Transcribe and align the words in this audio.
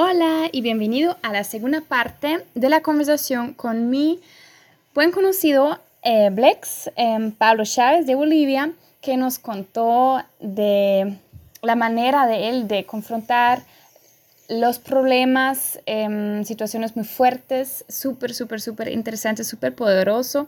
Hola 0.00 0.48
y 0.52 0.60
bienvenido 0.60 1.16
a 1.22 1.32
la 1.32 1.42
segunda 1.42 1.80
parte 1.80 2.44
de 2.54 2.68
la 2.68 2.82
conversación 2.82 3.52
con 3.52 3.90
mi 3.90 4.20
buen 4.94 5.10
conocido 5.10 5.80
eh, 6.04 6.30
Blex, 6.30 6.88
em, 6.94 7.32
Pablo 7.32 7.64
Chávez 7.64 8.06
de 8.06 8.14
Bolivia, 8.14 8.70
que 9.00 9.16
nos 9.16 9.40
contó 9.40 10.22
de 10.38 11.18
la 11.62 11.74
manera 11.74 12.28
de 12.28 12.48
él 12.48 12.68
de 12.68 12.84
confrontar 12.84 13.64
los 14.48 14.78
problemas, 14.78 15.80
em, 15.84 16.44
situaciones 16.44 16.94
muy 16.94 17.04
fuertes, 17.04 17.84
súper, 17.88 18.34
súper, 18.34 18.60
súper 18.60 18.92
interesante, 18.92 19.42
súper 19.42 19.74
poderoso. 19.74 20.46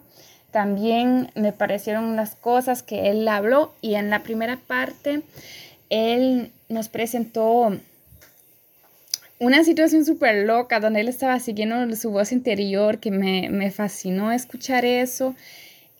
También 0.53 1.33
me 1.35 1.51
parecieron 1.51 2.15
las 2.15 2.37
cosas 2.37 2.85
que 2.85 3.11
él 3.11 3.27
habló 3.27 3.73
y 3.81 3.97
en 3.97 4.11
la 4.11 4.23
primera 4.23 4.61
parte 4.69 5.23
él 5.89 6.53
nos 6.69 6.89
presentó 6.89 7.73
una 9.41 9.65
situación 9.65 10.05
súper 10.05 10.47
loca 10.47 10.81
donde 10.81 11.01
él 11.01 11.09
estaba 11.09 11.41
siguiendo 11.41 11.97
su 11.97 12.11
voz 12.11 12.31
interior 12.31 12.99
que 12.99 13.11
me, 13.11 13.49
me 13.49 13.71
fascinó 13.71 14.31
escuchar 14.33 14.85
eso 14.85 15.35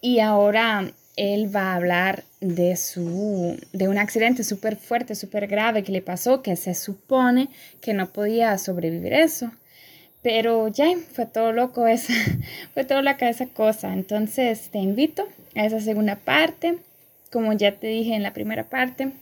y 0.03 0.21
ahora 0.21 0.93
él 1.17 1.55
va 1.55 1.73
a 1.73 1.75
hablar 1.75 2.25
de, 2.41 2.77
su, 2.77 3.59
de 3.73 3.89
un 3.89 3.99
accidente 3.99 4.45
súper 4.45 4.77
fuerte, 4.77 5.15
súper 5.15 5.47
grave 5.47 5.83
que 5.83 5.93
le 5.93 6.03
pasó, 6.03 6.43
que 6.43 6.55
se 6.57 6.75
supone 6.75 7.49
que 7.81 7.95
no 7.95 8.13
podía 8.13 8.57
sobrevivir 8.59 9.15
eso. 9.15 9.51
Pero 10.23 10.69
ya 10.69 10.87
fue 11.13 11.25
todo 11.25 11.53
loco 11.53 11.87
esa, 11.87 12.13
fue 12.75 12.85
todo 12.85 13.01
loca 13.01 13.29
esa 13.29 13.47
cosa. 13.47 13.93
Entonces 13.93 14.69
te 14.71 14.79
invito 14.79 15.27
a 15.57 15.65
esa 15.65 15.81
segunda 15.81 16.17
parte. 16.17 16.79
Como 17.33 17.53
ya 17.55 17.73
te 17.73 17.87
dije 17.87 18.15
en 18.15 18.23
la 18.23 18.33
primera 18.33 18.65
parte, 18.65 19.13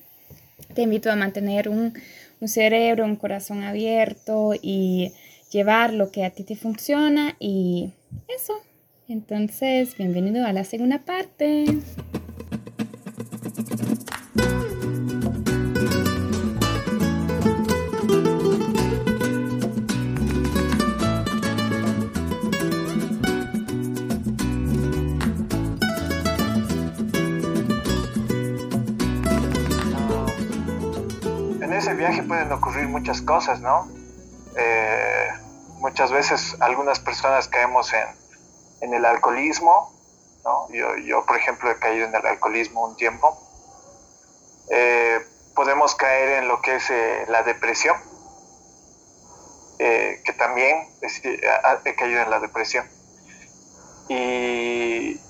te 0.74 0.82
invito 0.82 1.10
a 1.10 1.16
mantener 1.16 1.68
un, 1.68 1.94
un 2.40 2.48
cerebro, 2.48 3.04
un 3.04 3.16
corazón 3.16 3.62
abierto 3.62 4.52
y 4.60 5.12
llevar 5.50 5.92
lo 5.92 6.10
que 6.10 6.24
a 6.24 6.30
ti 6.30 6.44
te 6.44 6.56
funciona 6.56 7.36
y 7.38 7.92
eso. 8.28 8.54
Entonces, 9.08 9.96
bienvenido 9.96 10.44
a 10.46 10.52
la 10.52 10.64
segunda 10.64 10.98
parte. 11.04 11.64
Viaje 31.98 32.22
pueden 32.22 32.50
ocurrir 32.52 32.88
muchas 32.88 33.20
cosas, 33.20 33.60
¿no? 33.60 33.88
Eh, 34.56 35.28
muchas 35.80 36.10
veces 36.10 36.56
algunas 36.60 37.00
personas 37.00 37.48
caemos 37.48 37.92
en, 37.92 38.06
en 38.80 38.94
el 38.94 39.04
alcoholismo, 39.04 39.92
¿no? 40.44 40.68
yo, 40.72 40.96
yo, 40.96 41.26
por 41.26 41.36
ejemplo, 41.36 41.70
he 41.70 41.78
caído 41.78 42.06
en 42.06 42.14
el 42.14 42.24
alcoholismo 42.24 42.86
un 42.86 42.96
tiempo. 42.96 43.36
Eh, 44.70 45.18
podemos 45.54 45.94
caer 45.96 46.42
en 46.42 46.48
lo 46.48 46.62
que 46.62 46.76
es 46.76 46.88
eh, 46.90 47.26
la 47.28 47.42
depresión, 47.42 47.96
que 49.78 50.34
también 50.36 50.88
he 51.84 51.94
caído 51.94 52.20
en 52.20 52.30
la 52.30 52.40
depresión. 52.40 52.84
Y, 54.08 55.20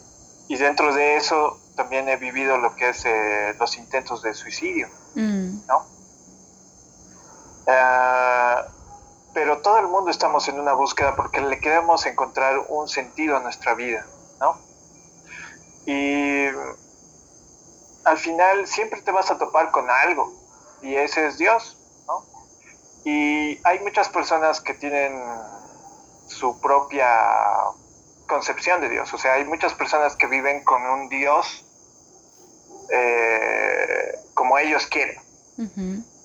y, 0.49 0.57
dentro 0.57 0.95
de 0.95 1.17
eso 1.17 1.61
también 1.77 2.09
he 2.09 2.17
vivido 2.17 2.57
lo 2.57 2.75
que 2.75 2.89
es 2.89 3.05
los 3.59 3.77
intentos 3.77 4.23
de 4.23 4.33
suicidio, 4.35 4.89
mm. 5.15 5.67
¿no? 5.67 5.98
Ah, 7.69 8.67
pero 9.35 9.61
todo 9.61 9.79
el 9.79 9.89
mundo 9.89 10.11
estamos 10.11 10.49
en 10.49 10.59
una 10.59 10.73
búsqueda 10.73 11.15
porque 11.15 11.43
le 11.43 11.61
queremos 11.61 12.07
encontrar 12.07 12.59
un 12.69 12.89
sentido 12.89 13.37
a 13.37 13.41
nuestra 13.41 13.75
vida, 13.75 14.07
¿no? 14.41 14.59
Y 15.85 16.47
al 18.05 18.17
final 18.17 18.67
siempre 18.67 19.03
te 19.03 19.13
vas 19.13 19.31
a 19.31 19.37
topar 19.37 19.71
con 19.71 19.91
algo 19.91 20.33
y 20.81 20.95
ese 20.95 21.27
es 21.27 21.37
Dios, 21.37 21.77
¿no? 22.07 22.25
Y 23.05 23.61
hay 23.65 23.81
muchas 23.81 24.09
personas 24.09 24.63
que 24.63 24.73
tienen 24.73 25.23
su 26.27 26.59
propia 26.61 27.07
concepción 28.27 28.81
de 28.81 28.89
Dios, 28.89 29.13
o 29.13 29.19
sea, 29.19 29.35
hay 29.35 29.45
muchas 29.45 29.75
personas 29.75 30.17
que 30.17 30.27
viven 30.27 30.65
con 30.65 30.83
un 30.83 31.09
Dios 31.11 31.65
eh, 32.91 34.19
como 34.33 34.59
ellos 34.59 34.87
quieren, 34.87 35.21
¿no? 35.59 36.18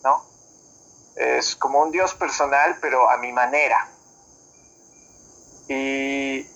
Es 1.16 1.56
como 1.56 1.82
un 1.82 1.92
Dios 1.92 2.14
personal, 2.16 2.78
pero 2.82 3.10
a 3.10 3.18
mi 3.18 3.32
manera. 3.32 3.90
Y, 5.68 6.48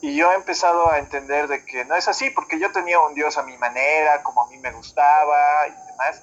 y, 0.00 0.16
yo 0.16 0.30
he 0.30 0.34
empezado 0.34 0.90
a 0.90 0.98
entender 0.98 1.48
de 1.48 1.64
que 1.64 1.84
no 1.84 1.96
es 1.96 2.06
así, 2.08 2.30
porque 2.30 2.58
yo 2.58 2.70
tenía 2.72 3.00
un 3.00 3.14
Dios 3.14 3.36
a 3.38 3.42
mi 3.42 3.56
manera, 3.58 4.22
como 4.22 4.42
a 4.42 4.48
mí 4.48 4.58
me 4.58 4.72
gustaba 4.72 5.68
y 5.68 5.86
demás. 5.90 6.22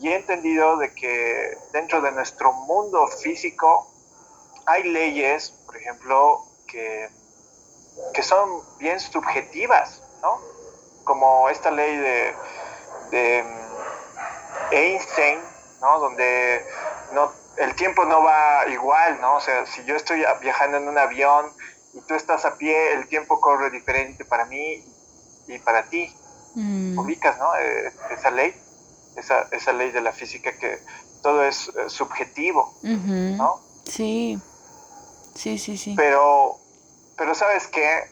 Y 0.00 0.08
he 0.08 0.16
entendido 0.16 0.78
de 0.78 0.94
que 0.94 1.58
dentro 1.72 2.00
de 2.00 2.12
nuestro 2.12 2.52
mundo 2.52 3.06
físico 3.06 3.86
hay 4.66 4.84
leyes, 4.84 5.50
por 5.66 5.76
ejemplo, 5.76 6.44
que, 6.66 7.10
que 8.14 8.22
son 8.22 8.62
bien 8.78 8.98
subjetivas, 9.00 10.02
¿no? 10.22 10.40
Como 11.04 11.48
esta 11.50 11.70
ley 11.70 11.96
de, 11.96 12.34
de 13.10 13.44
Einstein, 14.70 15.51
¿no? 15.82 15.98
Donde 15.98 16.64
no, 17.12 17.30
el 17.58 17.74
tiempo 17.74 18.04
no 18.04 18.22
va 18.22 18.66
igual, 18.68 19.20
¿no? 19.20 19.36
O 19.36 19.40
sea, 19.40 19.66
si 19.66 19.84
yo 19.84 19.96
estoy 19.96 20.24
viajando 20.40 20.78
en 20.78 20.88
un 20.88 20.96
avión 20.96 21.52
y 21.92 22.00
tú 22.02 22.14
estás 22.14 22.44
a 22.44 22.56
pie, 22.56 22.94
el 22.94 23.08
tiempo 23.08 23.40
corre 23.40 23.70
diferente 23.70 24.24
para 24.24 24.46
mí 24.46 24.82
y 25.48 25.58
para 25.58 25.82
ti. 25.84 26.14
Mm. 26.54 26.98
Ubicas, 26.98 27.38
¿no? 27.38 27.54
Eh, 27.56 27.92
esa 28.10 28.30
ley, 28.30 28.54
esa, 29.16 29.48
esa, 29.50 29.72
ley 29.72 29.90
de 29.90 30.00
la 30.00 30.12
física 30.12 30.52
que 30.52 30.78
todo 31.22 31.44
es 31.44 31.68
eh, 31.68 31.88
subjetivo, 31.88 32.74
¿no? 32.82 33.60
Sí, 33.84 34.38
sí, 35.34 35.58
sí, 35.58 35.78
sí. 35.78 35.94
Pero, 35.96 36.58
pero 37.16 37.34
sabes 37.34 37.66
que 37.68 38.10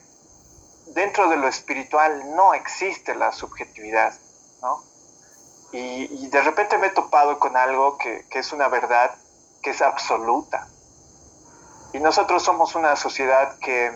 dentro 0.94 1.28
de 1.28 1.36
lo 1.36 1.48
espiritual 1.48 2.34
no 2.34 2.54
existe 2.54 3.14
la 3.14 3.32
subjetividad, 3.32 4.14
¿no? 4.62 4.89
Y, 5.72 6.26
de 6.28 6.42
repente 6.42 6.78
me 6.78 6.88
he 6.88 6.90
topado 6.90 7.38
con 7.38 7.56
algo 7.56 7.96
que, 7.96 8.26
que, 8.28 8.40
es 8.40 8.52
una 8.52 8.68
verdad 8.68 9.14
que 9.62 9.70
es 9.70 9.82
absoluta. 9.82 10.68
Y 11.92 12.00
nosotros 12.00 12.42
somos 12.42 12.74
una 12.74 12.96
sociedad 12.96 13.58
que 13.58 13.92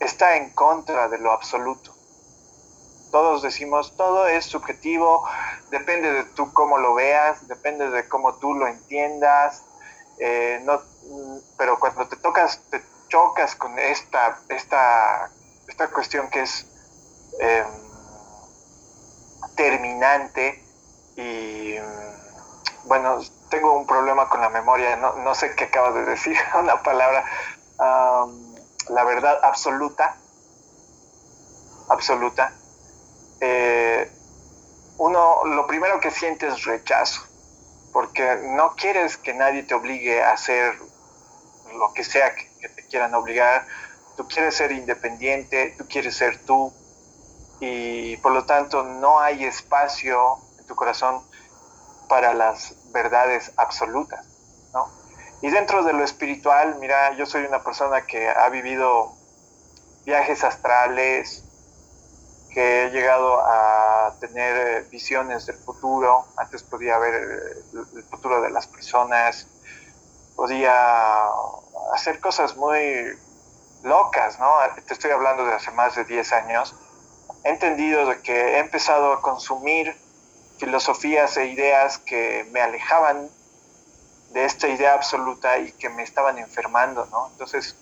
está 0.00 0.36
en 0.36 0.50
contra 0.50 1.08
de 1.08 1.18
lo 1.18 1.32
absoluto. 1.32 1.94
Todos 3.10 3.42
decimos, 3.42 3.94
todo 3.96 4.26
es 4.26 4.46
subjetivo, 4.46 5.28
depende 5.70 6.10
de 6.10 6.24
tú 6.24 6.52
cómo 6.54 6.78
lo 6.78 6.94
veas, 6.94 7.46
depende 7.46 7.90
de 7.90 8.08
cómo 8.08 8.34
tú 8.36 8.54
lo 8.54 8.66
entiendas. 8.66 9.64
Eh, 10.18 10.60
no, 10.64 10.80
pero 11.58 11.78
cuando 11.78 12.08
te 12.08 12.16
tocas, 12.16 12.60
te 12.70 12.82
chocas 13.08 13.54
con 13.56 13.78
esta, 13.78 14.38
esta, 14.48 15.30
esta 15.68 15.88
cuestión 15.88 16.30
que 16.30 16.42
es... 16.42 16.66
Eh, 17.40 17.64
terminante 19.56 20.61
y 21.16 21.74
mm, 21.78 22.88
bueno, 22.88 23.20
tengo 23.50 23.72
un 23.72 23.86
problema 23.86 24.28
con 24.28 24.40
la 24.40 24.48
memoria, 24.48 24.96
no, 24.96 25.16
no 25.16 25.34
sé 25.34 25.54
qué 25.54 25.64
acabo 25.64 25.92
de 25.92 26.04
decir, 26.04 26.36
una 26.58 26.82
palabra, 26.82 27.24
la 27.78 29.04
verdad 29.04 29.38
absoluta, 29.42 30.16
absoluta. 31.88 32.52
Eh, 33.40 34.10
uno, 34.98 35.44
lo 35.44 35.66
primero 35.66 36.00
que 36.00 36.10
siente 36.10 36.46
es 36.46 36.64
rechazo, 36.64 37.22
porque 37.92 38.40
no 38.42 38.74
quieres 38.76 39.16
que 39.16 39.34
nadie 39.34 39.64
te 39.64 39.74
obligue 39.74 40.22
a 40.22 40.32
hacer 40.32 40.78
lo 41.74 41.92
que 41.92 42.04
sea 42.04 42.34
que, 42.34 42.48
que 42.60 42.68
te 42.68 42.86
quieran 42.86 43.14
obligar, 43.14 43.66
tú 44.16 44.28
quieres 44.28 44.54
ser 44.54 44.72
independiente, 44.72 45.74
tú 45.76 45.86
quieres 45.88 46.16
ser 46.16 46.44
tú, 46.44 46.72
y 47.60 48.16
por 48.18 48.32
lo 48.32 48.44
tanto 48.44 48.82
no 48.82 49.20
hay 49.20 49.44
espacio 49.44 50.38
tu 50.72 50.76
corazón 50.76 51.22
para 52.08 52.32
las 52.32 52.74
verdades 52.92 53.52
absolutas, 53.58 54.24
¿no? 54.72 54.90
Y 55.42 55.50
dentro 55.50 55.84
de 55.84 55.92
lo 55.92 56.02
espiritual, 56.02 56.76
mira, 56.80 57.12
yo 57.14 57.26
soy 57.26 57.44
una 57.44 57.62
persona 57.62 58.06
que 58.06 58.26
ha 58.26 58.48
vivido 58.48 59.12
viajes 60.06 60.44
astrales, 60.44 61.44
que 62.54 62.84
he 62.86 62.90
llegado 62.90 63.40
a 63.40 64.14
tener 64.18 64.56
eh, 64.56 64.86
visiones 64.90 65.44
del 65.44 65.56
futuro, 65.56 66.24
antes 66.36 66.62
podía 66.62 66.96
ver 66.98 67.14
el 67.74 68.04
futuro 68.04 68.40
de 68.40 68.50
las 68.50 68.66
personas, 68.66 69.46
podía 70.36 71.26
hacer 71.92 72.18
cosas 72.20 72.56
muy 72.56 72.78
locas, 73.82 74.38
¿no? 74.38 74.50
Te 74.86 74.94
estoy 74.94 75.10
hablando 75.10 75.44
de 75.44 75.52
hace 75.52 75.70
más 75.72 75.96
de 75.96 76.04
10 76.04 76.32
años, 76.32 76.74
he 77.44 77.50
entendido 77.50 78.06
de 78.06 78.22
que 78.22 78.56
he 78.56 78.58
empezado 78.58 79.12
a 79.12 79.20
consumir 79.20 80.01
filosofías 80.62 81.36
e 81.38 81.46
ideas 81.46 81.98
que 81.98 82.46
me 82.52 82.60
alejaban 82.60 83.28
de, 84.30 84.44
esta 84.44 84.68
idea 84.68 84.94
absoluta 84.94 85.58
y 85.58 85.72
que 85.72 85.88
me 85.88 86.04
estaban 86.04 86.38
enfermando, 86.38 87.04
¿no? 87.06 87.30
Entonces, 87.32 87.74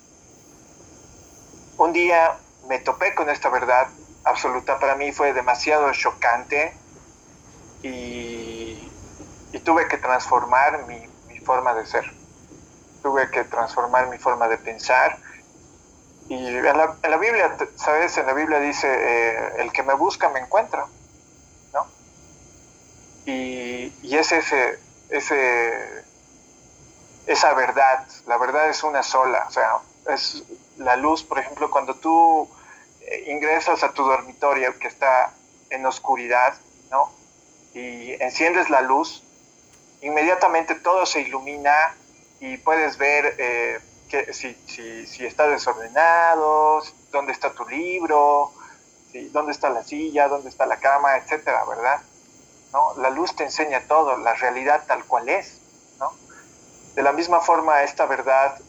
un 1.76 1.92
día 1.92 2.38
me 2.68 2.78
topé 2.78 3.14
con 3.14 3.28
esta 3.28 3.50
verdad 3.50 3.86
absoluta, 4.24 4.78
para 4.78 4.96
mí 4.96 5.12
fue 5.12 5.34
demasiado 5.34 5.92
chocante 5.92 6.72
y, 7.82 8.90
tuve 9.62 9.86
que 9.88 9.98
transformar 9.98 10.86
mi, 10.86 11.06
forma 11.44 11.74
de 11.74 11.84
ser, 11.84 12.10
tuve 13.02 13.30
que 13.30 13.44
transformar 13.44 14.08
mi 14.08 14.16
forma 14.16 14.48
de 14.48 14.56
pensar. 14.56 15.18
Y 16.30 16.46
en 16.46 16.64
la, 16.64 17.16
Biblia, 17.18 17.56
¿sabes? 17.76 18.16
En 18.16 18.26
la 18.26 18.32
Biblia 18.32 18.58
dice, 18.58 18.88
eh, 18.88 19.52
el 19.58 19.70
que 19.70 19.82
me 19.82 19.92
busca 19.92 20.30
me 20.30 20.40
encuentra. 20.40 20.86
Y, 23.30 24.16
es 24.16 24.32
ese, 24.32 24.78
ese, 25.08 26.04
esa 27.26 27.54
verdad, 27.54 28.06
la 28.26 28.36
verdad 28.38 28.68
es 28.68 28.82
una 28.82 29.02
sola, 29.02 29.44
o 29.48 29.50
sea, 29.50 29.78
es 30.08 30.42
la 30.78 30.96
luz, 30.96 31.22
por 31.22 31.38
ejemplo, 31.38 31.70
cuando 31.70 31.94
tú 31.94 32.48
eh, 33.00 33.24
ingresas 33.28 33.82
a 33.82 33.92
tu 33.92 34.04
dormitorio 34.04 34.78
que 34.78 34.88
está 34.88 35.32
en 35.70 35.86
oscuridad, 35.86 36.54
¿no? 36.90 37.12
Y 37.72 38.12
enciendes 38.22 38.68
la 38.68 38.80
luz, 38.80 39.22
inmediatamente 40.00 40.74
todo 40.74 41.06
se 41.06 41.20
ilumina 41.20 41.94
y 42.40 42.56
puedes 42.56 42.98
ver 42.98 43.36
eh, 43.38 43.78
que, 44.08 44.32
si, 44.32 44.54
si, 45.06 45.24
está 45.24 45.46
desordenado, 45.46 46.82
dónde 47.12 47.32
está 47.32 47.52
tu 47.52 47.66
libro, 47.68 48.52
dónde 49.30 49.52
está 49.52 49.70
la 49.70 49.84
silla, 49.84 50.26
dónde 50.26 50.48
está 50.48 50.66
la 50.66 50.80
cama, 50.80 51.16
etcétera, 51.16 51.64
¿verdad? 51.64 52.00
¿No? 52.72 52.94
La 52.98 53.10
luz 53.10 53.34
te 53.34 53.44
enseña 53.44 53.80
todo, 53.88 54.16
la 54.18 54.34
realidad 54.34 54.84
tal 54.86 55.04
cual 55.04 55.28
es, 55.28 55.60
¿no? 55.98 56.12
De 56.94 57.02
la 57.02 57.12
misma 57.12 57.40
forma, 57.40 57.82
esta 57.82 58.06
verdad 58.06 58.60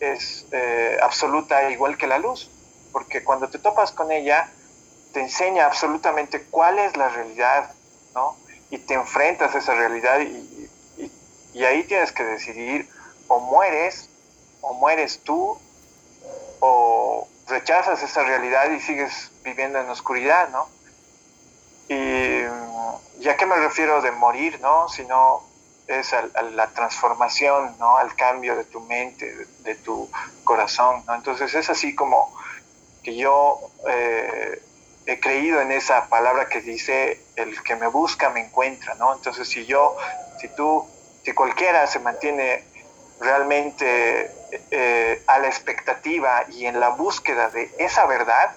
es 0.00 0.46
eh, 0.52 0.98
absoluta 1.02 1.70
igual 1.70 1.96
que 1.96 2.06
la 2.06 2.18
luz, 2.18 2.50
porque 2.92 3.24
cuando 3.24 3.48
te 3.48 3.58
topas 3.58 3.92
con 3.92 4.12
ella, 4.12 4.48
te 5.12 5.20
enseña 5.20 5.66
absolutamente 5.66 6.42
cuál 6.44 6.78
es 6.78 6.96
la 6.96 7.08
realidad, 7.08 7.72
¿no? 8.14 8.36
Y 8.70 8.78
te 8.78 8.94
enfrentas 8.94 9.54
a 9.54 9.58
esa 9.58 9.74
realidad 9.74 10.20
y, 10.20 10.70
y, 11.54 11.64
ahí 11.64 11.84
tienes 11.84 12.12
que 12.12 12.24
decidir 12.24 12.88
o 13.28 13.38
mueres, 13.40 14.08
o 14.62 14.74
mueres 14.74 15.20
tú, 15.22 15.58
o 16.60 17.28
rechazas 17.46 18.02
esa 18.02 18.22
realidad 18.22 18.70
y 18.70 18.80
sigues 18.80 19.30
viviendo 19.42 19.78
en 19.78 19.88
oscuridad, 19.90 20.48
¿no? 20.48 20.68
Y 21.88 22.42
ya 23.22 23.36
que 23.36 23.46
me 23.46 23.56
refiero 23.56 24.02
de 24.02 24.10
morir, 24.12 24.60
¿no? 24.60 24.88
Sino 24.88 25.42
es 25.86 26.12
a, 26.12 26.22
la 26.54 26.68
transformación, 26.68 27.76
¿no? 27.78 27.96
Al 27.96 28.14
cambio 28.14 28.56
de 28.56 28.64
tu 28.64 28.80
mente, 28.80 29.46
de, 29.60 29.74
tu 29.76 30.10
corazón, 30.44 31.04
¿no? 31.06 31.14
Entonces 31.14 31.54
es 31.54 31.70
así 31.70 31.94
como 31.94 32.32
que 33.02 33.16
yo 33.16 33.58
eh, 33.88 34.62
he 35.06 35.20
creído 35.20 35.60
en 35.60 35.72
esa 35.72 36.08
palabra 36.08 36.48
que 36.48 36.60
dice, 36.60 37.20
el 37.36 37.62
que 37.62 37.76
me 37.76 37.88
busca 37.88 38.30
me 38.30 38.40
encuentra, 38.40 38.94
¿no? 38.94 39.14
Entonces 39.14 39.48
si 39.48 39.66
yo, 39.66 39.96
si 40.40 40.48
tú, 40.48 40.86
si 41.24 41.32
cualquiera 41.32 41.86
se 41.86 41.98
mantiene 41.98 42.64
realmente 43.20 44.30
eh, 44.70 45.22
a 45.26 45.38
la 45.38 45.46
expectativa 45.46 46.44
y 46.50 46.66
en 46.66 46.80
la 46.80 46.90
búsqueda 46.90 47.50
de 47.50 47.70
esa 47.78 48.06
verdad, 48.06 48.56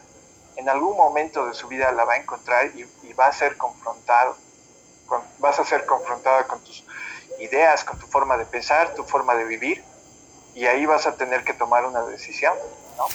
en 0.55 0.69
algún 0.69 0.95
momento 0.95 1.45
de 1.45 1.53
su 1.53 1.67
vida 1.67 1.91
la 1.91 2.05
va 2.05 2.13
a 2.13 2.17
encontrar 2.17 2.71
y, 2.75 2.85
va 3.13 3.27
a 3.27 3.33
ser 3.33 3.55
confrontado, 3.55 4.35
vas 5.39 5.59
a 5.59 5.63
ser 5.63 5.85
confrontado 5.85 6.45
con 6.47 6.61
tus 6.61 6.83
ideas, 7.39 7.83
con 7.83 7.97
tu 7.97 8.07
forma 8.07 8.35
de 8.37 8.45
pensar, 8.45 8.93
tu 8.93 9.03
forma 9.03 9.35
de 9.35 9.45
vivir, 9.45 9.83
y 10.53 10.65
ahí 10.65 10.85
vas 10.85 11.07
a 11.07 11.15
tener 11.15 11.43
que 11.43 11.53
tomar 11.53 11.85
una 11.85 12.03
decisión, 12.03 12.53
¿no? 12.97 13.05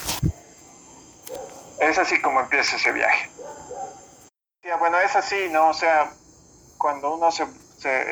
Es 1.80 1.98
así 1.98 2.20
como 2.20 2.40
empieza 2.40 2.76
ese 2.76 2.92
viaje. 2.92 3.30
bueno, 4.78 5.00
es 5.00 5.16
así, 5.16 5.48
¿no? 5.50 5.68
O 5.68 5.74
sea, 5.74 6.12
cuando 6.78 7.14
uno 7.14 7.30
se, 7.30 7.46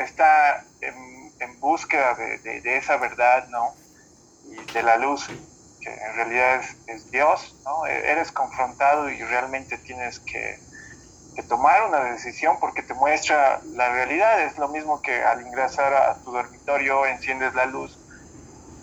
está 0.01 0.63
en, 0.81 1.33
en 1.39 1.59
búsqueda 1.59 2.15
de, 2.15 2.61
de, 2.61 2.77
esa 2.77 2.97
verdad, 2.97 3.47
¿no? 3.49 3.73
Y 4.45 4.71
de 4.73 4.83
la 4.83 4.97
luz, 4.97 5.29
que 5.79 5.93
en 5.93 6.15
realidad 6.15 6.59
es, 6.59 6.75
es 6.87 7.11
Dios, 7.11 7.55
¿no? 7.63 7.85
E, 7.85 8.11
eres 8.11 8.31
confrontado 8.31 9.09
y 9.09 9.21
realmente 9.23 9.77
tienes 9.77 10.19
que 10.19 10.59
tomar 11.47 11.87
una 11.87 12.03
decisión 12.03 12.57
porque 12.59 12.81
te 12.83 12.93
muestra 12.93 13.61
la 13.73 13.89
realidad. 13.89 14.41
Es 14.41 14.57
lo 14.57 14.67
mismo 14.67 15.01
que 15.01 15.23
al 15.23 15.41
ingresar 15.45 15.93
a 15.93 16.15
tu 16.15 16.31
dormitorio 16.31 17.05
enciendes 17.05 17.53
la 17.53 17.65
luz 17.65 17.97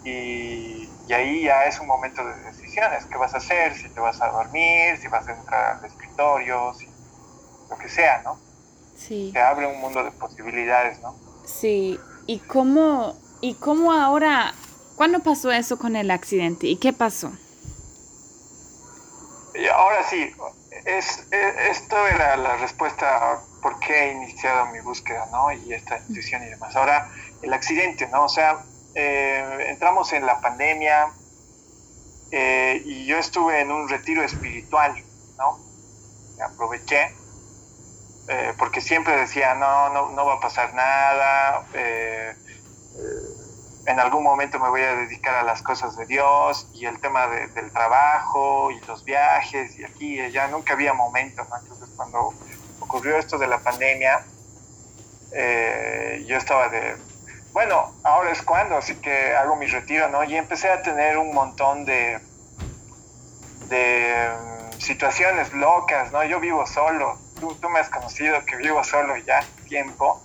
y, 0.05 0.89
y, 1.09 1.13
ahí 1.13 1.43
ya 1.43 1.65
es 1.65 1.81
un 1.81 1.89
momento 1.89 2.25
de 2.25 2.35
decisiones. 2.45 3.05
¿Qué 3.07 3.19
vas 3.19 3.35
a 3.35 3.39
hacer? 3.39 3.75
Si 3.75 3.89
te 3.89 3.99
vas 3.99 4.21
a 4.23 4.29
dormir, 4.29 4.97
si 4.99 5.09
vas 5.09 5.27
a 5.27 5.33
entrar 5.33 5.79
al 5.79 5.85
escritorio, 5.85 6.73
si, 6.75 6.89
lo 7.69 7.77
que 7.77 7.89
sea, 7.89 8.23
¿no? 8.23 8.39
Sí. 8.97 9.31
Te 9.33 9.41
abre 9.41 9.67
un 9.67 9.81
mundo 9.81 10.05
de 10.05 10.13
posibilidades, 10.13 11.01
¿no? 11.01 11.17
Sí. 11.45 11.99
¿Y 12.27 12.39
cómo, 12.39 13.17
y 13.41 13.55
cómo 13.55 13.93
ahora, 13.93 14.55
cuándo 14.97 15.21
pasó 15.21 15.53
eso 15.53 15.79
con 15.79 15.95
el 15.97 16.11
accidente? 16.11 16.67
¿Y 16.67 16.77
qué 16.77 16.93
pasó? 16.93 17.31
Y 19.55 19.67
ahora 19.69 20.03
sí, 20.09 20.35
es, 20.85 21.27
esto 21.31 22.07
era 22.07 22.37
la 22.37 22.57
respuesta 22.57 23.41
por 23.63 23.79
qué 23.81 24.05
he 24.05 24.13
iniciado 24.13 24.67
mi 24.67 24.81
búsqueda, 24.81 25.27
¿no? 25.33 25.51
Y 25.53 25.73
esta 25.73 25.99
intuición 26.09 26.43
y 26.43 26.47
demás. 26.47 26.77
Ahora, 26.77 27.11
el 27.43 27.53
accidente, 27.53 28.07
¿no? 28.09 28.25
O 28.25 28.29
sea, 28.29 28.65
eh, 28.95 29.67
entramos 29.69 30.13
en 30.13 30.27
la 30.27 30.41
pandemia 30.41 31.13
eh, 32.31 32.83
y 32.85 33.07
yo 33.07 33.19
estuve 33.19 33.61
en 33.61 33.71
un 33.71 33.89
retiro 33.89 34.23
espiritual, 34.23 35.03
¿no? 35.39 35.59
Me 36.37 36.45
aproveché 36.45 37.15
eh, 38.29 38.53
porque 38.59 38.81
siempre 38.81 39.17
decía, 39.17 39.55
no, 39.55 39.89
no, 39.91 40.11
no 40.11 40.27
va 40.27 40.35
a 40.35 40.41
pasar 40.41 40.75
nada 40.75 41.65
en 43.87 44.01
algún 44.01 44.25
momento 44.25 44.59
me 44.59 44.69
voy 44.69 44.83
a 44.83 44.95
dedicar 44.95 45.35
a 45.37 45.43
las 45.43 45.63
cosas 45.63 45.97
de 45.97 46.07
Dios 46.07 46.69
y 46.75 46.87
el 46.87 46.99
tema 47.01 47.27
del 47.29 47.71
trabajo 47.71 48.71
y 48.71 48.81
los 48.87 49.05
viajes 49.05 49.79
y 49.79 49.85
aquí 49.85 50.15
y 50.15 50.21
allá, 50.21 50.49
nunca 50.49 50.73
había 50.73 50.93
momento, 50.93 51.43
Entonces 51.43 51.89
cuando 51.97 52.35
ocurrió 52.81 53.17
esto 53.17 53.39
de 53.39 53.47
la 53.47 53.59
pandemia, 53.59 54.25
eh, 55.33 56.25
yo 56.27 56.37
estaba 56.37 56.69
de, 56.69 56.97
bueno, 57.53 57.95
ahora 58.03 58.33
es 58.33 58.43
cuando, 58.43 58.77
así 58.77 58.97
que 58.97 59.35
hago 59.35 59.57
mi 59.57 59.67
retiro, 59.67 60.09
¿no? 60.09 60.25
Y 60.25 60.37
empecé 60.37 60.71
a 60.71 60.83
tener 60.83 61.19
un 61.19 61.33
montón 61.33 61.85
de, 61.85 62.19
de 63.69 64.29
mm, 64.29 64.81
situaciones 64.81 65.53
locas, 65.53 66.13
¿no? 66.13 66.25
Yo 66.25 66.41
vivo 66.41 66.67
solo, 66.67 67.19
tú, 67.41 67.69
me 67.69 67.79
has 67.79 67.89
conocido 67.89 68.45
que 68.45 68.57
vivo 68.57 68.83
solo 68.85 69.17
ya 69.17 69.45
tiempo. 69.69 70.23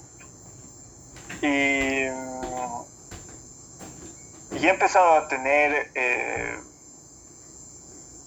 Y 1.41 2.05
y 4.61 4.67
he 4.67 4.69
empezado 4.69 5.13
a 5.13 5.27
tener 5.27 5.89
eh, 5.95 6.55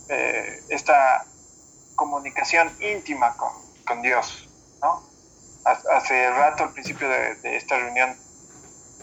eh, 0.08 0.62
esta 0.68 1.24
comunicación 1.94 2.76
íntima 2.80 3.36
con, 3.36 3.52
con 3.86 4.02
Dios, 4.02 4.48
¿no? 4.82 5.08
Hace 5.64 6.28
rato, 6.30 6.64
al 6.64 6.72
principio 6.72 7.08
de, 7.08 7.56
esta 7.56 7.78
reunión, 7.78 8.18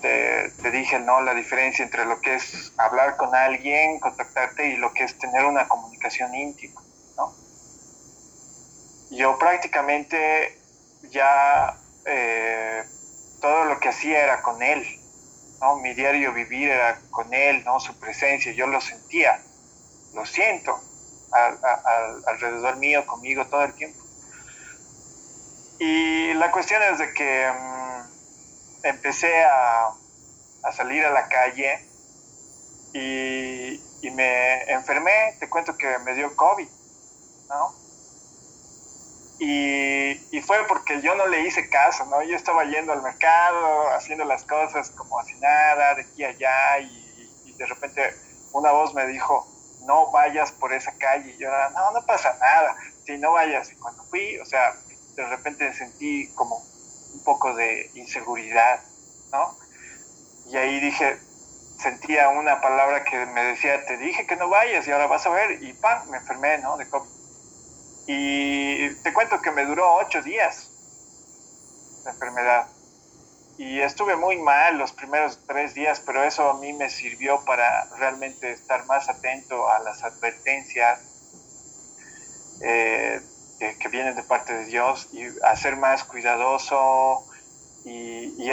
te, 0.01 0.71
dije, 0.71 1.00
¿no? 1.00 1.21
La 1.21 1.33
diferencia 1.33 1.85
entre 1.85 2.05
lo 2.05 2.19
que 2.19 2.35
es 2.35 2.73
hablar 2.77 3.15
con 3.15 3.33
alguien, 3.33 4.00
contactarte, 4.01 4.67
y 4.67 4.75
lo 4.75 4.93
que 4.93 5.05
es 5.05 5.17
tener 5.17 5.45
una 5.45 5.69
comunicación 5.69 6.35
íntima, 6.35 6.81
¿no? 7.15 7.33
Yo 9.09 9.39
prácticamente 9.39 10.59
ya 11.03 11.77
eh, 12.05 12.83
todo 13.39 13.63
lo 13.65 13.79
que 13.79 13.88
hacía 13.88 14.21
era 14.21 14.41
con 14.41 14.61
Él, 14.61 15.00
¿no? 15.62 15.77
Mi 15.77 15.94
diario 15.94 16.34
vivir 16.34 16.70
era 16.70 17.00
con 17.12 17.34
él, 17.34 17.63
¿no? 17.63 17.80
Su 17.80 17.98
presencia, 18.00 18.51
yo 18.51 18.68
lo 18.68 18.82
sentía, 18.82 19.39
lo 20.13 20.25
siento 20.25 20.82
alrededor 22.25 22.75
mío, 22.77 23.06
conmigo 23.06 23.46
todo 23.46 23.63
el 23.63 23.74
tiempo. 23.74 24.03
Y 25.80 26.34
la 26.34 26.51
cuestión 26.51 26.82
es 26.84 27.00
de 27.00 27.13
que 27.13 27.51
mm, 27.51 28.86
empecé 28.88 29.44
a, 29.44 29.94
salir 30.74 31.03
a 31.06 31.12
la 31.12 31.27
calle 31.27 31.88
y, 32.94 33.82
y, 34.01 34.12
me 34.12 34.63
enfermé, 34.72 35.36
te 35.39 35.50
cuento 35.50 35.75
que 35.75 35.98
me 36.00 36.13
dio 36.13 36.36
COVID, 36.36 36.68
¿no? 37.50 37.80
Y, 39.43 40.39
fue 40.41 40.67
porque 40.67 41.01
yo 41.01 41.15
no 41.15 41.25
le 41.25 41.41
hice 41.41 41.67
caso, 41.67 42.05
¿no? 42.05 42.21
Yo 42.21 42.36
estaba 42.36 42.63
yendo 42.65 42.93
al 42.93 43.01
mercado, 43.01 43.89
haciendo 43.89 44.24
las 44.24 44.43
cosas 44.43 44.91
como 44.91 45.19
así 45.19 45.33
nada, 45.39 45.95
de 45.95 46.03
aquí 46.03 46.24
allá, 46.24 46.79
y, 46.79 47.55
de 47.57 47.65
repente 47.65 48.15
una 48.53 48.71
voz 48.71 48.93
me 48.93 49.05
dijo, 49.07 49.48
no 49.86 50.12
vayas 50.12 50.51
por 50.51 50.74
esa 50.74 50.95
calle. 50.98 51.31
Y 51.31 51.38
yo 51.38 51.50
no, 51.50 51.91
no 51.91 52.05
pasa 52.05 52.38
nada, 52.39 52.75
si 53.05 53.17
no 53.17 53.31
vayas. 53.31 53.71
Y 53.71 53.75
cuando 53.77 54.03
fui, 54.03 54.38
o 54.38 54.45
sea, 54.45 54.75
de 55.15 55.25
repente 55.25 55.74
sentí 55.74 56.27
como 56.36 56.63
un 57.13 57.24
poco 57.24 57.55
de 57.55 57.89
inseguridad, 57.95 58.79
¿no? 59.31 59.57
y 60.51 60.57
ahí 60.57 60.79
dije, 60.81 61.17
sentía 61.79 62.29
una 62.29 62.62
palabra 62.62 63.03
que 63.05 63.25
me 63.25 63.43
decía, 63.43 63.86
te 63.86 63.98
dije 63.98 64.27
que 64.27 64.36
no 64.36 64.50
vayas 64.50 64.88
y 64.88 64.91
ahora 64.91 65.07
vas 65.07 65.25
a 65.25 65.29
ver, 65.29 65.63
y 65.63 65.74
¡pam! 65.74 66.10
me 66.10 66.17
enfermé, 66.17 66.57
¿no? 66.60 66.77
De 66.77 66.88
COVID. 66.88 67.20
Y 68.08 68.89
te 68.96 69.13
cuento 69.13 69.41
que 69.41 69.51
me 69.51 69.65
duró 69.65 69.96
ocho 69.96 70.22
días 70.22 70.72
la 72.03 72.12
enfermedad. 72.12 72.67
Y 73.58 73.79
estuve 73.79 74.15
muy 74.15 74.38
mal 74.38 74.77
los 74.77 74.91
primeros 74.91 75.39
tres 75.46 75.74
días, 75.74 76.01
pero 76.05 76.24
eso 76.24 76.50
a 76.50 76.58
mí 76.58 76.74
me 76.74 76.89
sirvió 76.89 77.43
para 77.46 77.86
realmente 77.98 78.51
estar 78.51 78.86
más 78.86 79.08
atento 79.08 79.70
a 79.70 79.79
las 79.79 80.03
advertencias 80.03 81.00
eh, 82.62 83.22
que, 83.60 83.88
vienen 83.89 84.15
de 84.15 84.24
parte 84.24 84.53
de 84.53 84.65
Dios 84.65 85.10
y 85.12 85.25
a 85.43 85.55
ser 85.55 85.75
más 85.75 86.03
cuidadoso 86.03 87.24
y, 87.86 88.51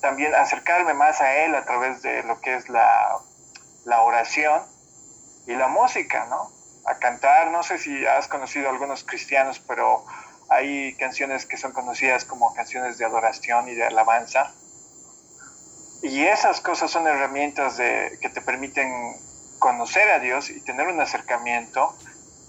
también 0.00 0.34
acercarme 0.34 0.94
más 0.94 1.20
a 1.20 1.44
Él 1.44 1.54
a 1.54 1.64
través 1.64 2.02
de 2.02 2.22
lo 2.22 2.40
que 2.40 2.54
es 2.54 2.68
la, 2.68 3.18
la 3.84 4.02
oración 4.02 4.62
y 5.46 5.54
la 5.54 5.68
música, 5.68 6.26
¿no? 6.26 6.57
A 6.88 6.98
cantar, 6.98 7.50
no 7.50 7.62
sé 7.62 7.78
si 7.78 8.06
has 8.06 8.28
conocido 8.28 8.68
a 8.68 8.72
algunos 8.72 9.04
cristianos, 9.04 9.60
pero 9.60 10.04
hay 10.48 10.94
canciones 10.94 11.44
que 11.44 11.56
son 11.56 11.72
conocidas 11.72 12.24
como 12.24 12.54
canciones 12.54 12.96
de 12.96 13.04
adoración 13.04 13.68
y 13.68 13.74
de 13.74 13.84
alabanza. 13.84 14.52
Y 16.02 16.24
esas 16.24 16.60
cosas 16.60 16.90
son 16.90 17.06
herramientas 17.06 17.76
de, 17.76 18.18
que 18.22 18.30
te 18.30 18.40
permiten 18.40 19.16
conocer 19.58 20.08
a 20.10 20.18
Dios 20.20 20.48
y 20.48 20.60
tener 20.60 20.88
un 20.88 21.00
acercamiento 21.00 21.96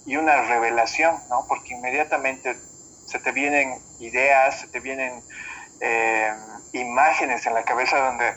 y 0.06 0.16
una 0.16 0.42
revelación, 0.44 1.16
¿no? 1.30 1.46
Porque 1.48 1.74
inmediatamente 1.74 2.56
se 3.06 3.20
te 3.20 3.32
vienen 3.32 3.82
ideas, 4.00 4.62
se 4.62 4.68
te 4.68 4.80
vienen 4.80 5.22
eh, 5.82 6.34
imágenes 6.74 7.46
en 7.46 7.54
la 7.56 7.64
cabeza 7.64 7.98
donde 7.98 8.34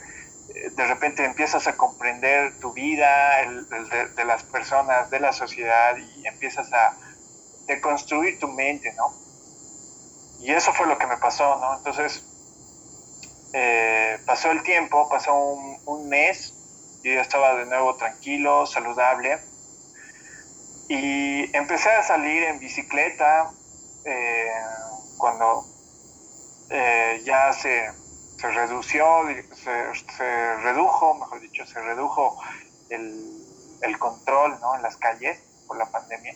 de 0.74 0.86
repente 0.86 1.24
empiezas 1.24 1.66
a 1.66 1.76
comprender 1.76 2.58
tu 2.60 2.72
vida, 2.72 3.40
el, 3.42 3.68
de, 3.68 4.24
las 4.24 4.42
personas, 4.44 5.10
de 5.10 5.20
la 5.20 5.32
sociedad 5.32 5.96
y 5.96 6.26
empiezas 6.26 6.72
a 6.72 6.96
deconstruir 7.66 8.38
tu 8.38 8.48
mente, 8.48 8.92
¿no? 8.94 9.14
Y 10.40 10.52
eso 10.52 10.72
fue 10.72 10.86
lo 10.86 10.98
que 10.98 11.06
me 11.06 11.16
pasó, 11.16 11.56
¿no? 11.56 11.76
Entonces, 11.76 12.24
eh, 13.52 14.18
pasó 14.26 14.50
el 14.50 14.62
tiempo, 14.62 15.08
pasó 15.08 15.34
un, 15.34 15.78
un 15.86 16.08
mes, 16.08 16.54
yo 17.04 17.12
ya 17.12 17.20
estaba 17.20 17.54
de 17.54 17.66
nuevo 17.66 17.96
tranquilo, 17.96 18.66
saludable, 18.66 19.38
y 20.88 21.56
empecé 21.56 21.90
a 21.90 22.02
salir 22.02 22.42
en 22.42 22.58
bicicleta 22.58 23.50
eh, 24.04 24.52
cuando 25.16 25.64
eh, 26.70 27.22
ya 27.24 27.52
se, 27.52 27.90
se 28.42 28.50
redució, 28.50 29.06
se, 29.54 30.56
redujo, 30.56 31.14
mejor 31.14 31.40
dicho, 31.40 31.64
se 31.64 31.80
redujo 31.80 32.42
el, 32.90 33.46
el 33.82 33.98
control 34.00 34.58
¿no? 34.60 34.74
en 34.74 34.82
las 34.82 34.96
calles 34.96 35.38
por 35.68 35.76
la 35.78 35.86
pandemia. 35.86 36.34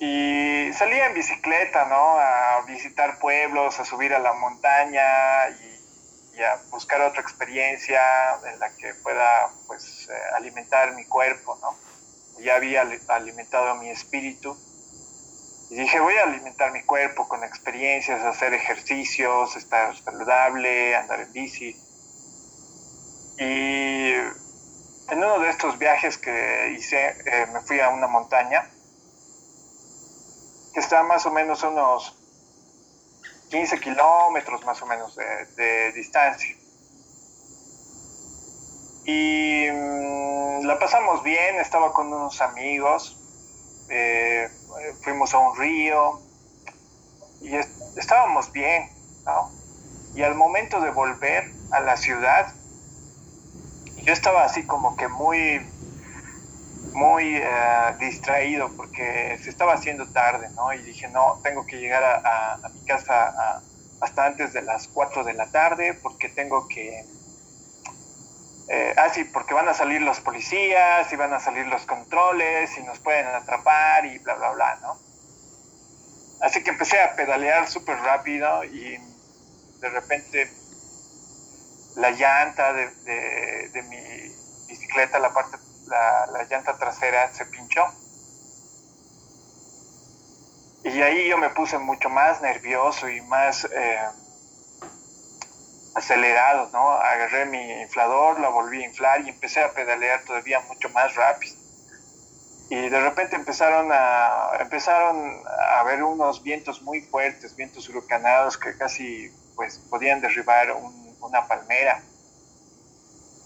Y 0.00 0.72
salía 0.72 1.06
en 1.06 1.14
bicicleta, 1.14 1.84
¿no? 1.84 2.18
A 2.18 2.62
visitar 2.66 3.20
pueblos, 3.20 3.78
a 3.78 3.84
subir 3.84 4.12
a 4.12 4.18
la 4.18 4.32
montaña 4.32 5.48
y, 5.50 6.36
y 6.36 6.42
a 6.42 6.60
buscar 6.72 7.00
otra 7.02 7.22
experiencia 7.22 8.02
en 8.52 8.58
la 8.58 8.74
que 8.74 8.92
pueda, 9.04 9.50
pues, 9.68 10.08
eh, 10.10 10.14
alimentar 10.34 10.96
mi 10.96 11.04
cuerpo, 11.04 11.56
¿no? 11.62 11.76
Ya 12.42 12.56
había 12.56 12.84
alimentado 13.06 13.76
mi 13.76 13.88
espíritu. 13.88 14.58
Y 15.74 15.78
dije, 15.78 15.98
voy 15.98 16.14
a 16.14 16.22
alimentar 16.22 16.70
mi 16.70 16.84
cuerpo 16.84 17.26
con 17.26 17.42
experiencias, 17.42 18.22
hacer 18.22 18.54
ejercicios, 18.54 19.56
estar 19.56 19.92
saludable, 19.96 20.94
andar 20.94 21.18
en 21.18 21.32
bici. 21.32 21.76
Y 23.40 24.12
en 24.12 25.18
uno 25.18 25.40
de 25.40 25.50
estos 25.50 25.76
viajes 25.76 26.16
que 26.16 26.76
hice, 26.78 27.16
eh, 27.26 27.46
me 27.52 27.60
fui 27.62 27.80
a 27.80 27.88
una 27.88 28.06
montaña 28.06 28.70
que 30.72 30.78
está 30.78 31.02
más 31.02 31.26
o 31.26 31.32
menos 31.32 31.64
unos 31.64 32.20
15 33.50 33.80
kilómetros 33.80 34.64
más 34.64 34.80
o 34.80 34.86
menos 34.86 35.16
de, 35.16 35.90
distancia. 35.90 36.54
Y 39.06 39.66
mm, 39.72 40.66
la 40.66 40.78
pasamos 40.78 41.24
bien, 41.24 41.56
estaba 41.58 41.92
con 41.92 42.12
unos 42.12 42.40
amigos, 42.40 43.18
eh, 43.88 44.48
fuimos 45.02 45.34
a 45.34 45.38
un 45.38 45.56
río 45.56 46.20
y 47.40 47.54
estábamos 47.96 48.52
bien. 48.52 48.90
Y 50.14 50.22
al 50.22 50.34
momento 50.34 50.80
de 50.80 50.90
volver 50.90 51.50
a 51.70 51.80
la 51.80 51.96
ciudad, 51.96 52.52
yo 54.02 54.12
estaba 54.12 54.44
así 54.44 54.64
como 54.64 54.96
que 54.96 55.08
muy 55.08 55.60
muy 56.94 57.36
eh, 57.36 57.96
distraído 57.98 58.70
porque 58.76 59.38
se 59.42 59.50
estaba 59.50 59.74
haciendo 59.74 60.06
tarde, 60.06 60.48
¿no? 60.54 60.72
Y 60.72 60.78
dije, 60.82 61.08
no, 61.08 61.40
tengo 61.42 61.66
que 61.66 61.78
llegar 61.78 62.04
a, 62.04 62.60
mi 62.72 62.86
casa 62.86 63.60
hasta 64.00 64.26
antes 64.26 64.52
de 64.52 64.62
las 64.62 64.88
4 64.88 65.24
de 65.24 65.34
la 65.34 65.50
tarde 65.50 65.94
porque 65.94 66.28
tengo 66.28 66.68
que... 66.68 67.04
Eh, 68.68 68.94
ah, 68.96 69.10
sí, 69.10 69.24
porque 69.24 69.52
van 69.52 69.68
a 69.68 69.74
salir 69.74 70.00
los 70.00 70.20
policías 70.20 71.12
y 71.12 71.16
van 71.16 71.32
a 71.34 71.40
salir 71.40 71.66
los 71.66 71.84
controles 71.84 72.76
y 72.78 72.82
nos 72.82 72.98
pueden 72.98 73.26
atrapar 73.26 74.06
y 74.06 74.18
bla, 74.18 74.34
bla, 74.34 74.52
bla, 74.52 74.78
¿no? 74.80 74.98
Así 76.40 76.62
que 76.62 76.70
empecé 76.70 77.00
a 77.00 77.14
pedalear 77.14 77.68
súper 77.68 77.98
rápido 77.98 78.64
y 78.64 78.98
de 79.80 79.90
repente 79.90 80.50
la 81.96 82.10
llanta 82.10 82.72
de, 82.72 83.82
mi 83.88 84.66
bicicleta, 84.66 85.18
la 85.18 85.32
parte 85.32 85.58
la, 85.86 86.44
llanta 86.48 86.76
trasera 86.78 87.32
se 87.32 87.46
pinchó. 87.46 87.84
Y 90.84 91.00
ahí 91.00 91.28
yo 91.28 91.38
me 91.38 91.50
puse 91.50 91.78
mucho 91.78 92.10
más 92.10 92.42
nervioso 92.42 93.08
y 93.08 93.20
más 93.22 93.66
eh, 93.72 93.98
acelerado, 95.94 96.70
¿no? 96.72 96.90
Agarré 96.90 97.46
mi 97.46 97.82
inflador, 97.82 98.40
lo 98.40 98.52
volví 98.52 98.82
a 98.82 98.86
inflar 98.86 99.20
y 99.22 99.28
empecé 99.28 99.62
a 99.62 99.72
pedalear 99.72 100.24
todavía 100.24 100.60
mucho 100.60 100.88
más 100.90 101.14
rápido. 101.14 101.56
Y 102.70 102.88
de 102.88 103.00
repente 103.00 103.36
empezaron 103.36 103.90
a, 103.92 104.56
empezaron 104.60 105.42
a 105.46 105.80
haber 105.80 106.02
unos 106.02 106.42
vientos 106.42 106.82
muy 106.82 107.02
fuertes, 107.02 107.54
vientos 107.54 107.88
huracanados 107.88 108.58
que 108.58 108.76
casi 108.76 109.30
pues 109.54 109.78
podían 109.90 110.20
derribar 110.20 110.74
una 111.20 111.46
palmera. 111.46 112.02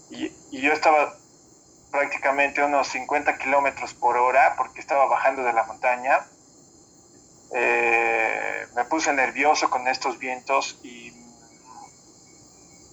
Y, 0.09 0.31
y 0.51 0.61
yo 0.61 0.73
estaba 0.73 1.13
prácticamente 1.91 2.63
unos 2.63 2.87
50 2.87 3.37
kilómetros 3.37 3.93
por 3.93 4.17
hora 4.17 4.55
porque 4.57 4.79
estaba 4.79 5.05
bajando 5.05 5.43
de 5.43 5.53
la 5.53 5.63
montaña. 5.63 6.25
Eh, 7.53 8.67
me 8.75 8.85
puse 8.85 9.11
nervioso 9.13 9.69
con 9.69 9.87
estos 9.87 10.19
vientos 10.19 10.79
y, 10.83 11.11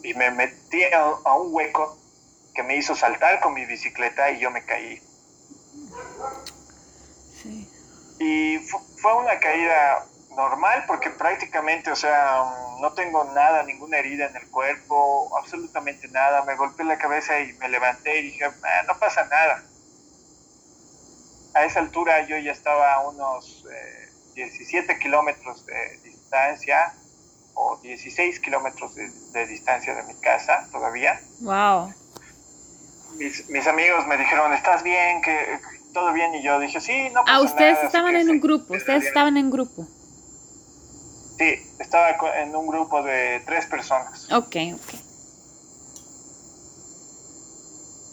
y 0.07 0.15
me 0.15 0.31
metí 0.31 0.85
a, 0.85 1.35
un 1.35 1.53
hueco 1.53 1.99
que 2.55 2.63
me 2.63 2.77
hizo 2.77 2.95
saltar 2.95 3.41
con 3.41 3.55
mi 3.55 3.67
bicicleta 3.67 4.31
y 4.31 4.39
yo 4.39 4.53
me 4.53 4.65
caí. 4.65 5.03
Y 8.21 8.59
fue 9.01 9.15
una 9.15 9.39
caída 9.41 10.07
normal 10.37 10.85
porque 10.87 11.11
prácticamente, 11.11 11.91
o 11.91 11.97
sea, 11.97 12.45
no 12.81 12.93
tengo 12.93 13.25
nada, 13.25 13.65
ninguna 13.65 13.99
herida 13.99 14.27
en 14.27 14.37
el 14.37 14.49
cuerpo, 14.49 15.37
absolutamente 15.39 16.07
nada. 16.09 16.45
Me 16.45 16.55
golpeé 16.55 16.87
la 16.87 16.99
cabeza 16.99 17.41
y 17.41 17.53
me 17.55 17.69
levanté 17.69 18.21
y 18.21 18.31
dije, 18.31 18.45
ah, 18.45 18.83
no 18.87 18.97
pasa 19.01 19.25
nada. 19.25 19.65
A 21.55 21.65
esa 21.65 21.81
altura 21.81 22.27
yo 22.27 22.39
ya 22.39 22.53
estaba 22.53 22.95
a 22.95 23.09
unos 23.09 23.67
17 24.35 24.93
eh, 24.93 24.99
kilómetros 25.01 25.67
de 25.67 25.99
distancia 26.05 26.95
o 27.57 27.79
16 27.83 28.39
kilómetros 28.41 28.95
de, 28.95 29.47
distancia 29.47 29.95
de 29.95 30.03
mi 30.05 30.15
casa 30.21 30.69
todavía. 30.71 31.21
Wow. 31.41 31.93
Mis, 33.17 33.49
mis 33.49 33.67
amigos 33.67 34.07
me 34.07 34.17
dijeron, 34.17 34.53
¿estás 34.53 34.83
bien? 34.83 35.21
que 35.23 35.59
¿Todo 35.97 36.13
bien? 36.13 36.35
Y 36.35 36.43
yo 36.43 36.61
dije, 36.61 36.79
sí, 36.79 37.09
no 37.09 37.25
pasa 37.25 37.37
Ah, 37.37 37.41
ustedes 37.41 37.83
estaban 37.83 38.15
en 38.17 38.29
un 38.29 38.39
grupo, 38.39 38.75
ustedes 38.75 39.07
estaban 39.07 39.39
en 39.39 39.51
grupo. 39.51 39.87
Sí, 41.39 41.67
estaba 41.79 42.11
en 42.37 42.55
un 42.55 42.67
grupo 42.67 43.03
de 43.03 43.43
tres 43.47 43.65
personas. 43.65 44.31
Ok, 44.31 44.57
ok. 44.75 44.95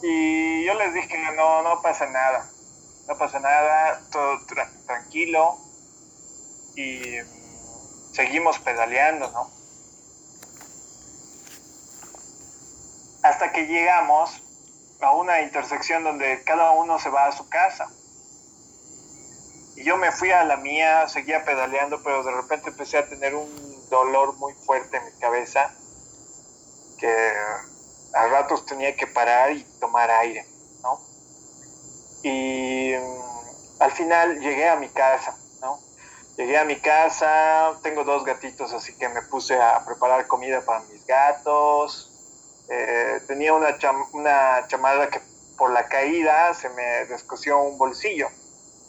Y 0.04 0.66
yo 0.66 0.74
les 0.76 0.94
dije 0.94 1.18
no, 1.36 1.62
no 1.62 1.82
pasa 1.82 2.06
nada. 2.10 2.50
No 3.08 3.18
pasa 3.18 3.40
nada, 3.42 4.02
todo 4.12 4.40
tranquilo. 4.86 5.58
Y 6.78 7.18
seguimos 8.14 8.60
pedaleando, 8.60 9.30
¿no? 9.32 9.52
Hasta 13.24 13.52
que 13.52 13.68
llegamos 13.68 14.42
a 15.02 15.12
una 15.12 15.42
intersección 15.42 16.04
donde 16.04 16.44
cada 16.44 16.72
uno 16.72 17.00
se 17.00 17.10
va 17.10 17.26
a 17.26 17.32
su 17.32 17.50
casa. 17.50 17.90
Y 19.76 19.84
yo 19.84 19.98
me 19.98 20.12
fui 20.12 20.32
a 20.32 20.44
la 20.44 20.58
mía, 20.58 21.08
seguía 21.08 21.44
pedaleando, 21.44 22.02
pero 22.04 22.24
de 22.24 22.32
repente 22.32 22.70
empecé 22.70 22.98
a 22.98 23.10
tener 23.10 23.34
un 23.36 23.90
dolor 23.90 24.36
muy 24.38 24.54
fuerte 24.54 24.98
en 24.98 25.06
mi 25.06 25.12
cabeza 25.20 25.74
que 27.00 27.34
a 28.14 28.28
ratos 28.28 28.66
tenía 28.66 28.96
que 28.96 29.08
parar 29.08 29.52
y 29.52 29.64
tomar 29.80 30.12
aire, 30.12 30.46
¿no? 30.84 31.02
Y 32.22 32.94
mm, 32.96 33.82
al 33.82 33.92
final 33.92 34.40
llegué 34.40 34.70
a 34.70 34.76
mi 34.76 34.90
casa. 34.90 35.36
Llegué 36.38 36.58
a 36.58 36.66
mi 36.66 36.80
casa, 36.80 37.78
tengo 37.84 38.04
dos 38.04 38.24
gatitos, 38.26 38.74
así 38.74 38.98
que 38.98 39.08
me 39.08 39.22
puse 39.22 39.56
a 39.56 39.86
preparar 39.86 40.26
comida 40.26 40.62
para 40.62 40.80
mis 40.86 41.06
gatos. 41.06 42.10
Eh, 42.70 43.22
tenía 43.28 43.54
una, 43.54 43.78
una 44.14 44.68
chamarra 44.68 45.10
que 45.10 45.22
por 45.58 45.72
la 45.72 45.88
caída 45.88 46.54
se 46.56 46.70
me 46.70 47.06
descosió 47.06 47.60
un 47.60 47.78
bolsillo. 47.78 48.30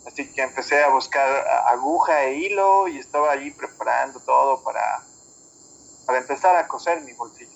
Así 0.06 0.32
que 0.32 0.42
empecé 0.42 0.82
a 0.82 0.88
buscar 0.88 1.46
aguja 1.66 2.24
e 2.24 2.34
hilo 2.34 2.88
y 2.88 2.98
estaba 2.98 3.32
allí 3.32 3.50
preparando 3.50 4.20
todo 4.20 4.62
para, 4.62 5.02
para 6.06 6.18
empezar 6.18 6.56
a 6.56 6.66
coser 6.66 7.02
mi 7.02 7.12
bolsillo. 7.12 7.52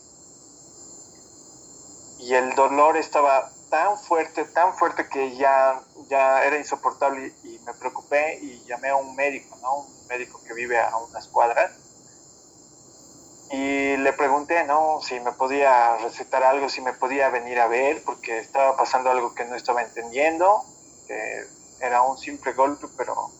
Y 2.18 2.34
el 2.34 2.54
dolor 2.54 2.96
estaba 2.98 3.50
tan 3.68 3.98
fuerte, 3.98 4.44
tan 4.44 4.74
fuerte 4.74 5.08
que 5.08 5.36
ya, 5.36 5.80
ya 6.08 6.44
era 6.44 6.58
insoportable 6.58 7.32
y, 7.44 7.58
me 7.66 7.74
preocupé 7.74 8.38
y 8.40 8.64
llamé 8.64 8.88
a 8.88 8.96
un 8.96 9.14
médico, 9.14 9.56
¿no? 9.60 9.80
Un 9.80 10.06
médico 10.08 10.40
que 10.46 10.54
vive 10.54 10.78
a 10.78 10.96
unas 10.96 11.28
cuadras. 11.28 11.72
Y 13.50 13.96
le 13.96 14.12
pregunté, 14.12 14.64
¿no? 14.64 15.00
Si 15.02 15.20
me 15.20 15.32
podía 15.32 15.96
recetar 15.98 16.42
algo, 16.42 16.68
si 16.68 16.80
me 16.80 16.92
podía 16.92 17.28
venir 17.30 17.58
a 17.60 17.66
ver, 17.66 18.02
porque 18.04 18.38
estaba 18.38 18.76
pasando 18.76 19.10
algo 19.10 19.34
que 19.34 19.44
no 19.44 19.54
estaba 19.54 19.82
entendiendo. 19.82 20.64
era 21.80 22.02
un 22.02 22.18
simple 22.18 22.52
golpe, 22.52 22.86
pero, 22.96 23.30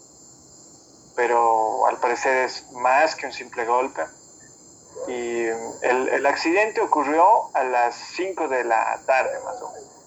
pero 1.16 1.86
al 1.86 1.98
parecer 1.98 2.44
es 2.44 2.70
más 2.72 3.14
que 3.16 3.26
un 3.26 3.32
simple 3.32 3.64
golpe. 3.64 4.02
Y 5.06 5.44
el, 5.82 6.08
el 6.08 6.26
accidente 6.26 6.80
ocurrió 6.80 7.54
a 7.54 7.64
las 7.64 7.94
5 7.94 8.48
de 8.48 8.64
la 8.64 9.00
tarde, 9.06 9.38
más 9.44 9.60
o 9.62 9.72
menos 9.72 9.97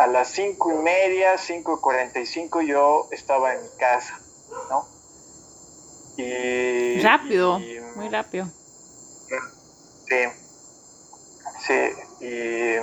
a 0.00 0.06
las 0.06 0.28
cinco 0.28 0.72
y 0.72 0.76
media, 0.76 1.36
cinco 1.36 1.76
y 1.76 1.80
cuarenta 1.82 2.18
y 2.20 2.24
cinco 2.24 2.62
yo 2.62 3.06
estaba 3.10 3.52
en 3.52 3.62
mi 3.62 3.68
casa, 3.78 4.18
¿no? 4.70 4.88
Y, 6.16 6.98
rápido, 7.02 7.58
muy 7.96 8.08
rápido. 8.08 8.46
Sí, 10.08 10.16
sí, 11.66 12.24
y, 12.24 12.76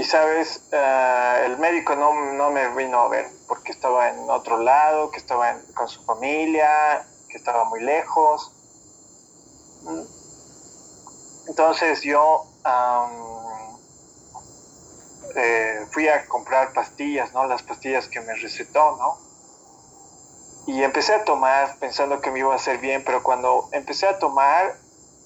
y 0.00 0.04
sabes, 0.04 0.62
uh, 0.72 1.44
el 1.44 1.58
médico 1.58 1.94
no, 1.94 2.32
no, 2.32 2.50
me 2.50 2.74
vino 2.74 3.00
a 3.00 3.08
ver 3.10 3.26
porque 3.46 3.72
estaba 3.72 4.08
en 4.08 4.30
otro 4.30 4.56
lado, 4.56 5.10
que 5.10 5.18
estaba 5.18 5.54
con 5.74 5.86
su 5.86 6.02
familia, 6.04 7.06
que 7.28 7.36
estaba 7.36 7.64
muy 7.64 7.82
lejos. 7.82 8.52
Entonces 11.46 12.00
yo... 12.00 12.46
Um, 12.64 13.45
eh, 15.36 15.86
fui 15.90 16.08
a 16.08 16.26
comprar 16.26 16.72
pastillas, 16.72 17.32
¿no? 17.34 17.46
Las 17.46 17.62
pastillas 17.62 18.08
que 18.08 18.20
me 18.20 18.34
recetó, 18.34 18.96
¿no? 18.96 19.18
Y 20.66 20.82
empecé 20.82 21.14
a 21.14 21.24
tomar 21.24 21.78
pensando 21.78 22.20
que 22.20 22.30
me 22.30 22.38
iba 22.38 22.52
a 22.52 22.56
hacer 22.56 22.78
bien, 22.78 23.04
pero 23.04 23.22
cuando 23.22 23.68
empecé 23.72 24.06
a 24.06 24.18
tomar, 24.18 24.74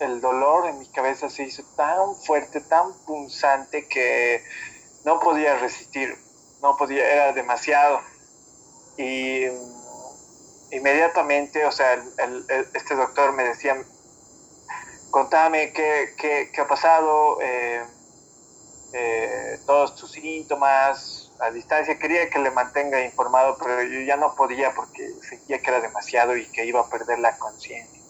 el 0.01 0.21
dolor 0.21 0.67
en 0.67 0.79
mi 0.79 0.91
cabeza 0.91 1.31
se 1.31 1.45
hizo 1.45 1.63
tan 1.77 2.17
fuerte, 2.27 2.61
tan 2.61 2.93
punzante 3.07 3.87
que 3.87 4.43
no 5.05 5.21
podía 5.21 5.57
resistir, 5.57 6.19
no 6.61 6.77
podía, 6.77 7.07
era 7.07 7.33
demasiado. 7.33 8.01
Y 8.97 9.45
inmediatamente, 10.73 11.65
o 11.65 11.73
sea, 11.73 12.03
este 12.75 12.97
doctor 12.97 13.33
me 13.33 13.45
decía, 13.45 13.77
contame 15.11 15.73
qué, 15.73 16.15
qué, 16.19 16.51
qué 16.53 16.61
ha 16.61 16.67
pasado. 16.67 17.39
Eh, 17.41 17.85
eh, 18.93 19.59
todos 19.67 19.95
tus 19.97 20.13
síntomas 20.13 21.33
a 21.41 21.51
distancia. 21.51 21.99
Quería 21.99 22.29
que 22.29 22.39
le 22.39 22.51
mantenga 22.51 23.03
informado, 23.05 23.57
pero 23.59 23.83
yo 23.83 24.01
ya 24.01 24.17
no 24.17 24.35
podía 24.35 24.75
porque 24.75 25.09
sentía 25.29 25.61
que 25.61 25.71
era 25.71 25.81
demasiado 25.81 26.37
y 26.37 26.47
que 26.47 26.65
iba 26.65 26.81
a 26.81 26.89
perder 26.89 27.19
la 27.19 27.37
conciencia. 27.39 28.01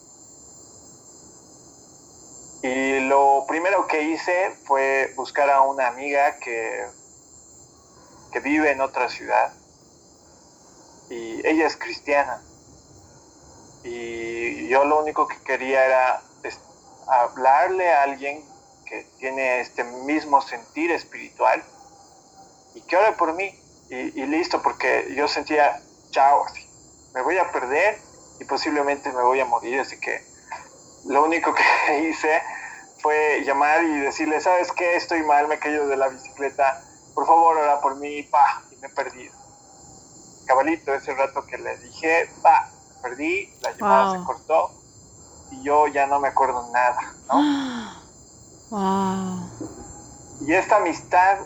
Y 2.62 3.00
lo 3.00 3.44
primero 3.48 3.86
que 3.86 4.02
hice 4.02 4.50
fue 4.64 5.12
buscar 5.16 5.48
a 5.50 5.62
una 5.62 5.88
amiga 5.88 6.38
que, 6.38 6.86
que 8.32 8.40
vive 8.40 8.70
en 8.70 8.80
otra 8.80 9.08
ciudad. 9.08 9.52
Y 11.08 11.46
ella 11.46 11.66
es 11.66 11.76
cristiana. 11.76 12.42
Y 13.82 14.68
yo 14.68 14.84
lo 14.84 15.00
único 15.00 15.26
que 15.26 15.38
quería 15.42 15.84
era 15.86 16.22
hablarle 17.06 17.90
a 17.90 18.02
alguien 18.02 18.44
que 18.90 19.06
tiene 19.20 19.60
este 19.60 19.84
mismo 19.84 20.42
sentir 20.42 20.90
espiritual 20.90 21.62
y 22.74 22.80
que 22.82 22.96
ore 22.96 23.12
por 23.12 23.32
mí 23.34 23.56
y, 23.88 24.24
listo, 24.26 24.62
porque 24.62 25.12
yo 25.16 25.26
sentía, 25.26 25.82
chao, 26.10 26.44
así, 26.44 26.64
me 27.12 27.22
voy 27.22 27.38
a 27.38 27.50
perder 27.50 27.98
y 28.38 28.44
posiblemente 28.44 29.12
me 29.12 29.22
voy 29.22 29.40
a 29.40 29.44
morir, 29.44 29.80
así 29.80 29.98
que 29.98 30.24
lo 31.06 31.24
único 31.24 31.52
que 31.54 32.08
hice 32.08 32.40
fue 33.00 33.42
llamar 33.44 33.82
y 33.82 34.00
decirle, 34.00 34.40
¿sabes 34.40 34.70
qué? 34.72 34.96
Estoy 34.96 35.22
mal, 35.22 35.48
me 35.48 35.56
he 35.56 35.58
caído 35.58 35.88
de 35.88 35.96
la 35.96 36.08
bicicleta, 36.08 36.84
por 37.14 37.26
favor, 37.26 37.56
ora 37.56 37.80
por 37.80 37.96
mí, 37.96 38.22
pa, 38.24 38.62
y 38.70 38.76
me 38.76 38.88
he 38.88 38.90
perdido. 38.90 39.34
Cabalito, 40.46 40.94
ese 40.94 41.14
rato 41.14 41.46
que 41.46 41.58
le 41.58 41.76
dije, 41.78 42.28
pa, 42.42 42.70
me 42.88 43.02
perdí, 43.02 43.52
la 43.60 43.72
llamada 43.72 44.18
se 44.18 44.24
cortó 44.24 44.70
y 45.50 45.62
yo 45.62 45.86
ya 45.88 46.06
no 46.06 46.20
me 46.20 46.28
acuerdo 46.28 46.70
nada, 46.72 47.14
¿no? 47.28 48.00
Y 50.40 50.54
esta 50.54 50.76
amistad 50.76 51.38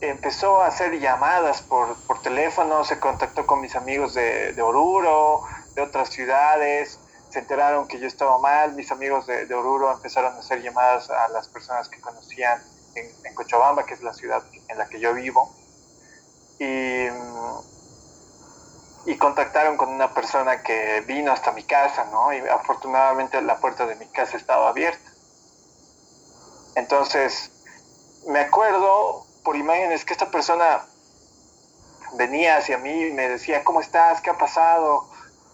empezó 0.00 0.60
a 0.60 0.66
hacer 0.66 0.98
llamadas 1.00 1.62
por, 1.62 1.96
por 2.06 2.20
teléfono, 2.20 2.84
se 2.84 3.00
contactó 3.00 3.46
con 3.46 3.60
mis 3.60 3.74
amigos 3.76 4.14
de, 4.14 4.52
de, 4.52 4.62
Oruro, 4.62 5.42
de 5.74 5.82
otras 5.82 6.10
ciudades, 6.10 7.00
se 7.30 7.38
enteraron 7.38 7.88
que 7.88 7.98
yo 7.98 8.06
estaba 8.06 8.38
mal, 8.38 8.74
mis 8.74 8.92
amigos 8.92 9.26
de, 9.26 9.52
Oruro 9.54 9.90
empezaron 9.92 10.34
a 10.34 10.38
hacer 10.38 10.62
llamadas 10.62 11.10
a 11.10 11.28
las 11.28 11.48
personas 11.48 11.88
que 11.88 12.00
conocían 12.00 12.62
en, 12.94 13.06
en, 13.24 13.34
Cochabamba, 13.34 13.86
que 13.86 13.94
es 13.94 14.02
la 14.02 14.12
ciudad 14.12 14.42
en 14.68 14.78
la 14.78 14.86
que 14.88 15.00
yo 15.00 15.14
vivo, 15.14 15.54
y, 16.58 17.06
y 19.10 19.16
contactaron 19.18 19.76
con 19.76 19.88
una 19.88 20.12
persona 20.12 20.62
que 20.62 21.02
vino 21.06 21.32
hasta 21.32 21.52
mi 21.52 21.62
casa, 21.64 22.04
¿no? 22.12 22.32
Y 22.32 22.38
afortunadamente 22.38 23.40
la 23.40 23.58
puerta 23.58 23.86
de 23.86 23.96
mi 23.96 24.06
casa 24.08 24.36
estaba 24.36 24.68
abierta. 24.68 25.15
Entonces, 26.76 27.50
me 28.28 28.40
acuerdo 28.40 29.26
por 29.42 29.56
imágenes 29.56 30.04
que 30.04 30.12
esta 30.12 30.30
persona 30.30 30.84
venía 32.16 32.58
hacia 32.58 32.76
mí 32.76 33.06
y 33.06 33.12
me 33.12 33.28
decía, 33.30 33.64
¿cómo 33.64 33.80
estás? 33.80 34.20
¿Qué 34.20 34.28
ha 34.28 34.36
pasado? 34.36 35.08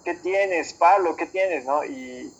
¿Qué 0.04 0.14
tienes, 0.14 0.74
Pablo? 0.74 1.14
¿Qué 1.16 1.26
tienes? 1.26 1.64
¿no? 1.64 1.84
Y, 1.84 2.34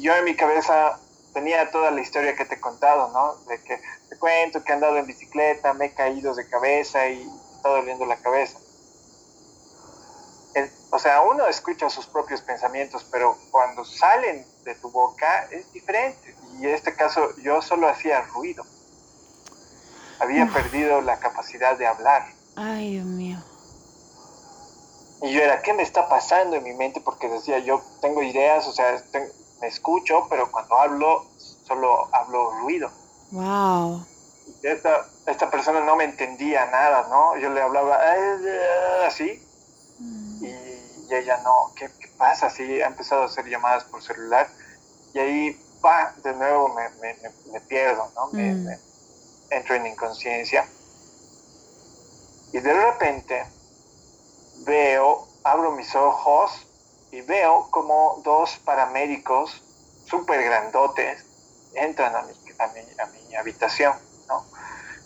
yo 0.00 0.14
en 0.14 0.24
mi 0.24 0.36
cabeza 0.36 1.00
tenía 1.32 1.70
toda 1.70 1.90
la 1.90 2.02
historia 2.02 2.36
que 2.36 2.44
te 2.44 2.56
he 2.56 2.60
contado, 2.60 3.08
¿no? 3.10 3.36
De 3.46 3.62
que 3.62 3.80
te 4.10 4.18
cuento 4.18 4.62
que 4.62 4.72
he 4.72 4.74
andado 4.74 4.98
en 4.98 5.06
bicicleta, 5.06 5.72
me 5.72 5.86
he 5.86 5.94
caído 5.94 6.34
de 6.34 6.46
cabeza 6.46 7.08
y 7.08 7.26
está 7.56 7.70
doliendo 7.70 8.04
la 8.04 8.16
cabeza. 8.16 8.58
o 10.90 10.98
sea, 10.98 11.22
uno 11.22 11.46
escucha 11.46 11.88
sus 11.88 12.06
propios 12.06 12.42
pensamientos, 12.42 13.06
pero 13.10 13.38
cuando 13.50 13.82
salen 13.86 14.44
de 14.64 14.74
tu 14.74 14.90
boca 14.90 15.48
es 15.50 15.72
diferente 15.72 16.37
y 16.60 16.66
en 16.66 16.74
este 16.74 16.94
caso 16.94 17.34
yo 17.42 17.62
solo 17.62 17.88
hacía 17.88 18.22
ruido. 18.22 18.64
Había 20.20 20.46
perdido 20.46 21.00
la 21.00 21.18
capacidad 21.20 21.78
de 21.78 21.86
hablar. 21.86 22.26
Ay, 22.56 22.94
Dios 22.94 23.06
mío. 23.06 23.38
Y 25.22 25.32
yo 25.32 25.40
era, 25.40 25.62
¿qué 25.62 25.72
me 25.72 25.82
está 25.82 26.08
pasando 26.08 26.56
en 26.56 26.64
mi 26.64 26.74
mente? 26.74 27.00
Porque 27.00 27.28
decía, 27.28 27.58
yo 27.58 27.82
tengo 28.00 28.22
ideas, 28.22 28.66
o 28.66 28.72
sea, 28.72 29.02
me 29.60 29.66
escucho, 29.66 30.26
pero 30.28 30.50
cuando 30.50 30.76
hablo, 30.76 31.26
solo 31.66 32.08
hablo 32.12 32.50
ruido. 32.60 32.90
Wow. 33.30 34.04
Y 34.62 34.66
esta, 34.66 35.06
esta 35.26 35.50
persona 35.50 35.80
no 35.80 35.96
me 35.96 36.04
entendía 36.04 36.66
nada, 36.66 37.06
¿no? 37.08 37.36
Yo 37.36 37.50
le 37.50 37.60
hablaba 37.60 37.98
así. 39.06 39.42
Mm. 39.98 40.44
Y, 40.44 40.78
ella 41.10 41.40
no, 41.42 41.72
¿qué, 41.74 41.88
¿qué 41.98 42.08
pasa? 42.18 42.48
Así 42.48 42.82
ha 42.82 42.86
empezado 42.86 43.22
a 43.22 43.26
hacer 43.26 43.46
llamadas 43.46 43.84
por 43.84 44.02
celular. 44.02 44.46
Y 45.14 45.18
ahí 45.18 45.60
pa, 45.80 46.14
de 46.22 46.32
nuevo 46.34 46.68
me, 46.68 46.88
me, 47.00 47.16
me 47.52 47.60
pierdo, 47.60 48.10
¿no? 48.14 48.28
Me, 48.32 48.54
mm. 48.54 48.68
entro 49.50 49.74
en 49.74 49.86
inconsciencia. 49.86 50.66
Y 52.52 52.60
de 52.60 52.72
repente 52.72 53.44
veo, 54.64 55.28
abro 55.44 55.72
mis 55.72 55.94
ojos 55.94 56.66
y 57.10 57.20
veo 57.22 57.68
como 57.70 58.20
dos 58.24 58.58
paramédicos 58.64 59.62
súper 60.06 60.42
grandotes 60.42 61.24
entran 61.74 62.14
a 62.16 62.22
mi, 62.22 62.32
a, 62.58 62.66
mi, 62.68 62.80
a 62.98 63.06
mi, 63.06 63.34
habitación, 63.36 63.94
¿no? 64.26 64.44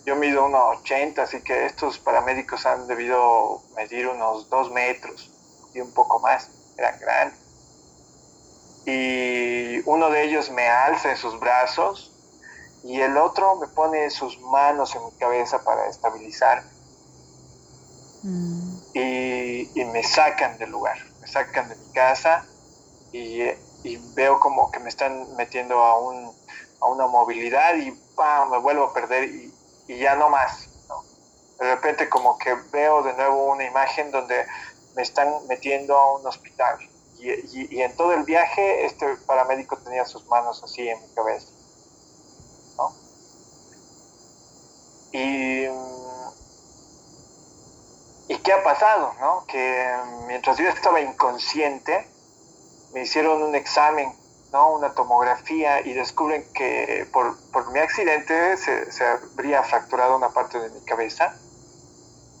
Yo 0.05 0.15
mido 0.15 0.45
unos 0.45 0.79
80, 0.79 1.21
así 1.21 1.41
que 1.41 1.65
estos 1.65 1.99
paramédicos 1.99 2.65
han 2.65 2.87
debido 2.87 3.61
medir 3.75 4.07
unos 4.07 4.49
2 4.49 4.71
metros 4.71 5.29
y 5.73 5.81
un 5.81 5.93
poco 5.93 6.19
más, 6.19 6.49
eran 6.77 6.99
grandes 6.99 7.42
y 8.85 9.81
uno 9.85 10.09
de 10.09 10.23
ellos 10.23 10.49
me 10.51 10.67
alza 10.67 11.11
en 11.11 11.17
sus 11.17 11.39
brazos 11.39 12.11
y 12.83 12.99
el 12.99 13.15
otro 13.17 13.55
me 13.55 13.67
pone 13.67 14.09
sus 14.09 14.39
manos 14.41 14.93
en 14.95 15.05
mi 15.05 15.11
cabeza 15.13 15.63
para 15.63 15.87
estabilizar 15.87 16.63
mm. 18.23 18.77
y, 18.93 19.79
y, 19.79 19.85
me 19.85 20.03
sacan 20.03 20.57
del 20.57 20.71
lugar, 20.71 20.97
me 21.21 21.27
sacan 21.27 21.69
de 21.69 21.75
mi 21.75 21.93
casa 21.93 22.45
y, 23.13 23.41
y 23.83 23.97
veo 24.15 24.39
como 24.39 24.69
que 24.69 24.79
me 24.79 24.89
están 24.89 25.33
metiendo 25.37 25.79
a, 25.81 25.99
un, 25.99 26.35
a 26.81 26.87
una 26.87 27.07
movilidad 27.07 27.75
y 27.75 27.91
¡pam! 28.15 28.49
me 28.49 28.57
vuelvo 28.57 28.85
a 28.85 28.93
perder 28.93 29.29
y, 29.29 29.53
y 29.87 29.97
ya 29.99 30.15
no 30.15 30.29
más. 30.29 30.69
De 31.57 31.75
repente 31.75 32.09
como 32.09 32.37
que 32.37 32.53
veo 32.73 33.03
de 33.03 33.13
nuevo 33.13 33.45
una 33.53 33.63
imagen 33.63 34.11
donde 34.11 34.45
me 34.95 35.03
están 35.03 35.31
metiendo 35.47 35.97
a 35.97 36.17
un 36.17 36.27
hospital 36.27 36.77
y, 37.29 37.81
en 37.81 37.95
todo 37.95 38.13
el 38.13 38.23
viaje 38.23 38.85
este 38.85 39.15
paramédico 39.25 39.77
tenía 39.77 40.05
sus 40.05 40.25
manos 40.27 40.61
así 40.63 40.87
en 40.87 41.01
mi 41.01 41.13
cabeza. 41.13 41.47
Y, 45.11 45.67
¿Y 48.27 48.37
qué 48.37 48.53
ha 48.53 48.63
pasado? 48.63 49.13
¿no? 49.19 49.45
Que 49.47 49.95
mientras 50.27 50.57
yo 50.57 50.67
estaba 50.67 51.01
inconsciente, 51.01 52.07
me 52.93 53.03
hicieron 53.03 53.43
un 53.43 53.53
examen, 53.53 54.11
¿no? 54.51 54.73
una 54.73 54.93
tomografía, 54.93 55.81
y 55.81 55.93
descubren 55.93 56.43
que 56.53 57.07
por, 57.13 57.35
mi 57.71 57.79
accidente 57.79 58.57
se, 58.57 59.05
habría 59.05 59.61
fracturado 59.63 60.17
una 60.17 60.29
parte 60.29 60.59
de 60.59 60.69
mi 60.71 60.83
cabeza. 60.83 61.37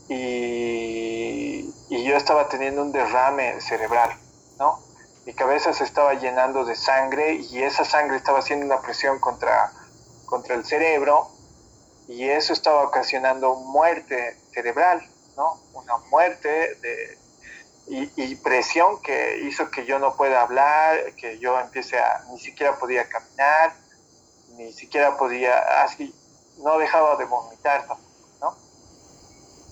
Y 0.09 1.71
yo 1.89 2.17
estaba 2.17 2.49
teniendo 2.49 2.81
un 2.81 2.91
derrame 2.91 3.61
cerebral. 3.61 4.22
¿No? 4.59 4.79
Mi 5.25 5.33
cabeza 5.33 5.73
se 5.73 5.83
estaba 5.83 6.13
llenando 6.15 6.65
de 6.65 6.75
sangre 6.75 7.35
y 7.35 7.63
esa 7.63 7.85
sangre 7.85 8.17
estaba 8.17 8.39
haciendo 8.39 8.65
una 8.65 8.81
presión 8.81 9.19
contra, 9.19 9.71
contra 10.25 10.55
el 10.55 10.65
cerebro 10.65 11.29
y 12.07 12.29
eso 12.29 12.53
estaba 12.53 12.83
ocasionando 12.83 13.55
muerte 13.55 14.37
cerebral, 14.53 15.01
¿no? 15.37 15.61
Una 15.73 15.97
muerte 16.09 16.75
de, 16.75 17.17
y, 17.87 18.35
presión 18.35 19.01
que 19.01 19.39
hizo 19.43 19.69
que 19.69 19.85
yo 19.85 19.99
no 19.99 20.15
pueda 20.15 20.41
hablar, 20.41 21.13
que 21.15 21.39
yo 21.39 21.59
empiece 21.59 21.99
a, 21.99 22.23
ni 22.29 22.39
siquiera 22.39 22.77
podía 22.77 23.07
caminar, 23.09 23.73
ni 24.55 24.71
siquiera 24.71 25.17
podía, 25.17 25.83
así, 25.83 26.13
no 26.57 26.77
dejaba 26.77 27.15
de 27.17 27.25
vomitar 27.25 27.85
¿no? 28.39 28.55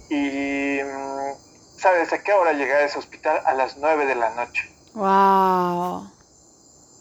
Y, 0.09 0.81
mm, 0.83 1.77
¿sabes 1.77 2.11
a 2.11 2.21
qué 2.23 2.33
hora 2.33 2.53
llegué 2.53 2.73
a 2.73 2.85
ese 2.85 2.99
hospital? 2.99 3.41
A 3.45 3.53
las 3.53 3.77
9 3.77 4.05
de 4.05 4.15
la 4.15 4.31
noche. 4.31 4.70
Wow. 4.93 6.11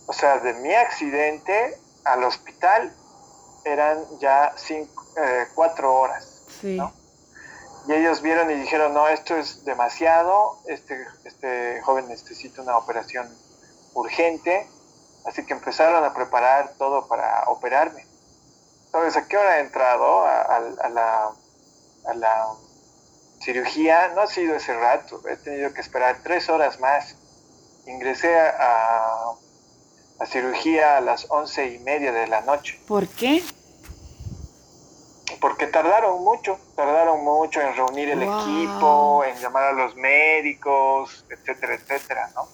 O 0.06 0.12
sea, 0.12 0.38
de 0.38 0.54
mi 0.54 0.74
accidente 0.74 1.78
al 2.04 2.24
hospital 2.24 2.92
eran 3.64 3.98
ya 4.18 4.52
cinco, 4.56 5.04
eh, 5.16 5.46
cuatro 5.54 5.94
horas. 5.94 6.42
Sí. 6.60 6.80
Y 7.86 7.92
ellos 7.92 8.20
vieron 8.22 8.50
y 8.50 8.54
dijeron, 8.54 8.92
no, 8.92 9.08
esto 9.08 9.36
es 9.36 9.64
demasiado, 9.64 10.58
este, 10.66 11.06
este 11.24 11.80
joven 11.82 12.08
necesita 12.08 12.62
una 12.62 12.76
operación 12.76 13.28
urgente, 13.94 14.68
así 15.24 15.44
que 15.46 15.54
empezaron 15.54 16.04
a 16.04 16.12
preparar 16.14 16.74
todo 16.78 17.08
para 17.08 17.44
operarme. 17.48 18.06
¿Sabes 18.92 19.16
a 19.16 19.26
qué 19.26 19.36
hora 19.36 19.58
he 19.58 19.60
entrado 19.60 20.24
a, 20.26 20.88
la, 20.90 21.30
a 22.06 22.14
la 22.14 22.46
cirugía? 23.40 24.08
No 24.14 24.22
ha 24.22 24.26
sido 24.26 24.56
ese 24.56 24.74
rato, 24.74 25.22
he 25.28 25.36
tenido 25.36 25.72
que 25.72 25.80
esperar 25.80 26.18
tres 26.22 26.48
horas 26.48 26.80
más 26.80 27.16
ingresé 27.90 28.38
a, 28.38 29.32
a, 30.18 30.26
cirugía 30.26 30.98
a 30.98 31.00
las 31.00 31.26
once 31.30 31.66
y 31.66 31.78
media 31.80 32.12
de 32.12 32.26
la 32.26 32.42
noche. 32.42 32.80
¿Por 32.86 33.08
qué? 33.08 33.42
Porque 35.40 35.66
tardaron 35.66 36.22
mucho, 36.22 36.58
tardaron 36.76 37.24
mucho 37.24 37.60
en 37.60 37.74
reunir 37.74 38.10
el 38.10 38.22
equipo, 38.22 39.24
en 39.24 39.36
llamar 39.38 39.64
a 39.64 39.72
los 39.72 39.96
médicos, 39.96 41.24
etcétera, 41.30 41.74
etcétera, 41.74 42.30
¿no? 42.34 42.48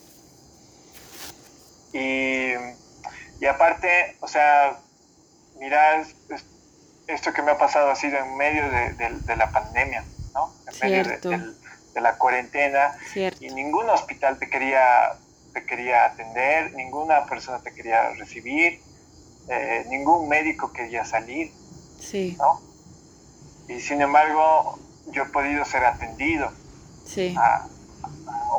Y, 1.93 2.53
y 3.41 3.47
aparte, 3.47 4.17
o 4.21 4.29
sea, 4.29 4.79
mira, 5.59 6.05
esto 7.07 7.33
que 7.33 7.43
me 7.43 7.53
ha 7.53 7.59
pasado 7.59 7.91
ha 7.91 7.97
sido 7.97 8.19
en 8.19 8.37
medio 8.37 8.69
de, 8.71 8.93
de, 8.93 9.37
la 9.37 9.51
pandemia, 9.51 10.05
¿no? 10.35 10.53
En 10.67 10.91
medio 10.91 11.05
de, 11.05 11.55
de, 11.95 12.01
la 12.01 12.19
cuarentena. 12.19 12.97
Cierto. 13.13 13.45
Y 13.45 13.51
ningún 13.51 13.89
hospital 13.89 14.39
te 14.39 14.51
quería 14.51 15.17
te 15.57 15.65
quería 15.65 16.05
atender, 16.05 16.75
ninguna 16.75 17.25
persona 17.25 17.61
te 17.63 17.73
quería 17.73 18.11
recibir, 18.11 18.79
eh, 19.49 19.87
ningún 19.89 20.29
médico 20.29 20.71
quería 20.71 21.03
salir. 21.07 21.51
Sí. 21.99 22.37
¿no? 22.39 22.61
Y 23.67 23.81
sin 23.81 24.03
embargo, 24.03 24.79
yo 25.07 25.23
he 25.23 25.27
podido 25.27 25.65
ser 25.65 25.87
atendido 25.87 26.53
sí. 27.07 27.35
a, 27.39 27.67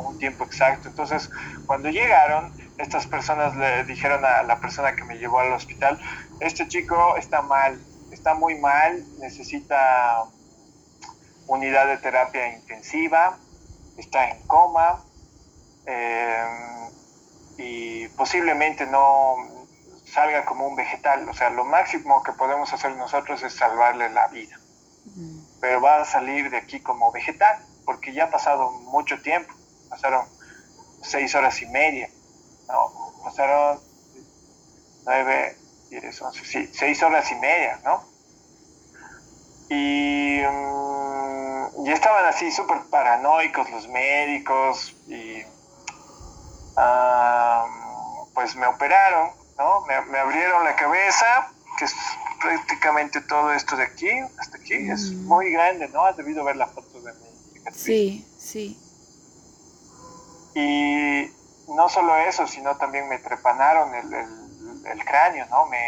un 0.00 0.18
tiempo 0.18 0.42
exacto. 0.42 0.88
Entonces, 0.88 1.30
cuando 1.66 1.88
llegaron, 1.88 2.52
estas 2.78 3.06
personas 3.06 3.54
le 3.56 3.84
dijeron 3.84 4.24
a 4.24 4.42
la 4.42 4.58
persona 4.58 4.96
que 4.96 5.04
me 5.04 5.18
llevó 5.18 5.38
al 5.38 5.52
hospital, 5.52 6.00
este 6.40 6.66
chico 6.66 7.16
está 7.16 7.42
mal, 7.42 7.80
está 8.10 8.34
muy 8.34 8.56
mal, 8.56 9.04
necesita 9.20 10.24
unidad 11.46 11.86
de 11.86 11.98
terapia 11.98 12.56
intensiva, 12.56 13.38
está 13.96 14.30
en 14.30 14.42
coma, 14.48 15.04
eh, 15.88 16.90
y 17.56 18.08
posiblemente 18.08 18.86
no 18.86 19.36
salga 20.04 20.44
como 20.44 20.66
un 20.66 20.76
vegetal. 20.76 21.28
O 21.28 21.34
sea, 21.34 21.50
lo 21.50 21.64
máximo 21.64 22.22
que 22.22 22.32
podemos 22.32 22.72
hacer 22.72 22.94
nosotros 22.96 23.42
es 23.42 23.54
salvarle 23.54 24.10
la 24.10 24.28
vida. 24.28 24.58
Pero 25.60 25.80
va 25.80 26.02
a 26.02 26.04
salir 26.04 26.50
de 26.50 26.58
aquí 26.58 26.80
como 26.80 27.10
vegetal, 27.10 27.64
porque 27.86 28.12
ya 28.12 28.24
ha 28.24 28.30
pasado 28.30 28.70
mucho 28.70 29.20
tiempo. 29.22 29.54
Pasaron 29.88 30.26
seis 31.02 31.34
horas 31.34 31.60
y 31.62 31.66
media. 31.66 32.10
No, 32.68 32.92
pasaron 33.24 33.80
nueve, 35.04 35.56
diez, 35.88 36.20
once, 36.20 36.44
sí, 36.44 36.68
seis 36.72 37.02
horas 37.02 37.30
y 37.32 37.34
media, 37.36 37.80
¿no? 37.82 38.04
Y, 39.70 40.42
mm, 40.42 41.86
y 41.86 41.92
estaban 41.92 42.26
así 42.26 42.50
súper 42.50 42.82
paranoicos 42.90 43.70
los 43.70 43.88
médicos 43.88 44.94
y 45.06 45.27
pues 48.34 48.54
me 48.54 48.66
operaron, 48.66 49.30
¿no? 49.58 49.80
Me, 49.86 50.18
abrieron 50.18 50.64
la 50.64 50.76
cabeza, 50.76 51.52
que 51.76 51.86
es 51.86 51.94
prácticamente 52.40 53.20
todo 53.22 53.52
esto 53.52 53.76
de 53.76 53.82
aquí, 53.82 54.10
hasta 54.38 54.58
aquí, 54.58 54.74
es 54.74 55.10
mm. 55.10 55.26
muy 55.26 55.50
grande, 55.50 55.88
¿no? 55.88 56.04
Has 56.04 56.16
debido 56.16 56.44
ver 56.44 56.56
la 56.56 56.68
foto 56.68 57.00
de 57.00 57.12
mi 57.14 57.52
cicatriz. 57.52 57.82
Sí, 57.82 58.26
sí. 58.38 58.78
Y 60.54 61.30
no 61.74 61.88
solo 61.88 62.16
eso, 62.16 62.46
sino 62.46 62.76
también 62.76 63.08
me 63.08 63.18
trepanaron 63.18 63.94
el, 63.94 64.14
el, 64.86 65.04
cráneo, 65.04 65.46
¿no? 65.46 65.66
Me, 65.66 65.80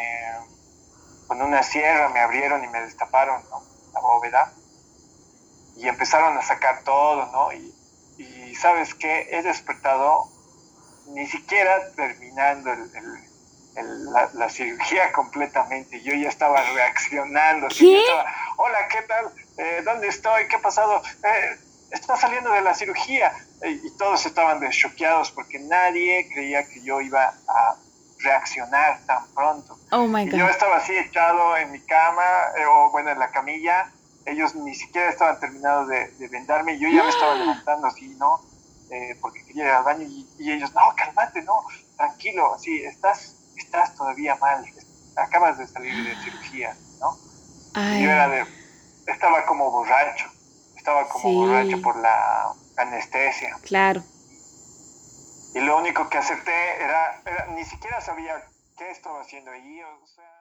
con 1.29 1.41
una 1.41 1.63
sierra 1.63 2.09
me 2.09 2.21
abrieron 2.21 2.65
y 2.65 2.69
me 2.69 2.81
destaparon, 2.81 3.43
¿no? 3.49 3.63
La 3.93 4.01
bóveda. 4.01 4.53
Y 5.77 5.87
empezaron 5.87 6.37
a 6.37 6.43
sacar 6.43 6.83
todo, 6.83 7.27
¿no? 7.27 7.53
Y, 7.53 7.75
y 8.19 8.55
sabes 8.57 8.95
qué, 8.95 9.29
he 9.31 9.43
despertado 9.43 10.29
ni 11.15 11.27
siquiera 11.27 11.91
terminando 11.93 12.71
la, 14.35 14.49
cirugía 14.49 15.13
completamente, 15.15 16.01
yo 16.03 16.15
ya 16.15 16.29
estaba 16.29 16.63
reaccionando. 16.75 17.69
Hola, 18.57 18.89
¿qué 18.89 19.03
tal? 19.03 19.33
Eh, 19.57 19.83
¿Dónde 19.85 20.09
estoy? 20.09 20.47
¿Qué 20.49 20.57
ha 20.57 20.61
pasado? 20.61 21.03
Eh, 21.23 21.59
está 21.91 22.17
saliendo 22.17 22.53
de 22.53 22.63
la 22.63 22.75
cirugía. 22.75 23.33
y 23.63 23.91
todos 23.99 24.25
estaban 24.27 24.61
deschoqueados 24.61 25.31
porque 25.33 25.59
nadie 25.59 26.29
creía 26.33 26.67
que 26.67 26.83
yo 26.83 27.01
iba 27.01 27.27
a 27.27 27.77
reaccionar 28.19 29.01
tan 29.07 29.27
pronto. 29.35 29.79
Oh 29.93 30.07
my 30.07 30.27
God. 30.27 30.39
yo 30.39 30.49
estaba 30.49 30.77
así 30.77 30.97
echado 30.97 31.57
en 31.57 31.73
mi 31.73 31.81
cama, 31.81 32.23
eh, 32.57 32.65
o 32.67 32.91
bueno, 32.91 33.11
en 33.11 33.19
la 33.19 33.31
camilla. 33.31 33.91
Ellos 34.27 34.55
ni 34.55 34.75
siquiera 34.75 35.09
estaban 35.09 35.41
terminados 35.41 35.89
de, 35.89 36.09
de 36.13 36.29
vendarme. 36.29 36.79
Yo 36.79 36.89
ya 36.89 37.03
me 37.03 37.09
estaba 37.09 37.35
levantando 37.35 37.87
así, 37.87 38.09
¿no? 38.19 38.41
Eh, 38.91 39.17
porque 39.21 39.45
quería 39.45 39.65
ir 39.65 39.71
al 39.71 39.85
baño 39.85 40.07
y, 40.09 40.51
ellos, 40.51 40.73
no, 40.75 40.81
cálmate, 40.97 41.43
no, 41.43 41.63
tranquilo, 41.97 42.59
sí, 42.59 42.83
estás, 42.83 43.37
estás 43.57 43.95
todavía 43.95 44.35
mal, 44.37 44.65
acabas 45.17 45.59
de 45.59 45.69
salir 45.69 45.95
de 46.05 46.17
cirugía, 46.25 46.77
¿no? 46.99 47.17
Y 47.77 48.03
yo 48.03 48.11
era 48.11 48.29
de, 48.29 48.45
estaba 49.07 49.47
como 49.47 49.71
borracho, 49.71 50.27
estaba 50.77 51.09
como 51.09 51.47
borracho 51.47 51.81
por 51.81 51.97
la 52.01 52.53
anestesia. 52.79 53.57
Claro. 53.63 54.03
Y 55.55 55.61
lo 55.61 55.79
único 55.79 56.09
que 56.09 56.19
acepté 56.19 56.83
era, 56.83 57.23
era, 57.27 57.47
ni 57.55 57.65
siquiera 57.65 58.01
sabía 58.01 58.45
qué 58.77 58.91
estaba 58.91 59.21
haciendo 59.21 59.53
ahí, 59.53 59.83
o 59.83 60.07
sea... 60.07 60.40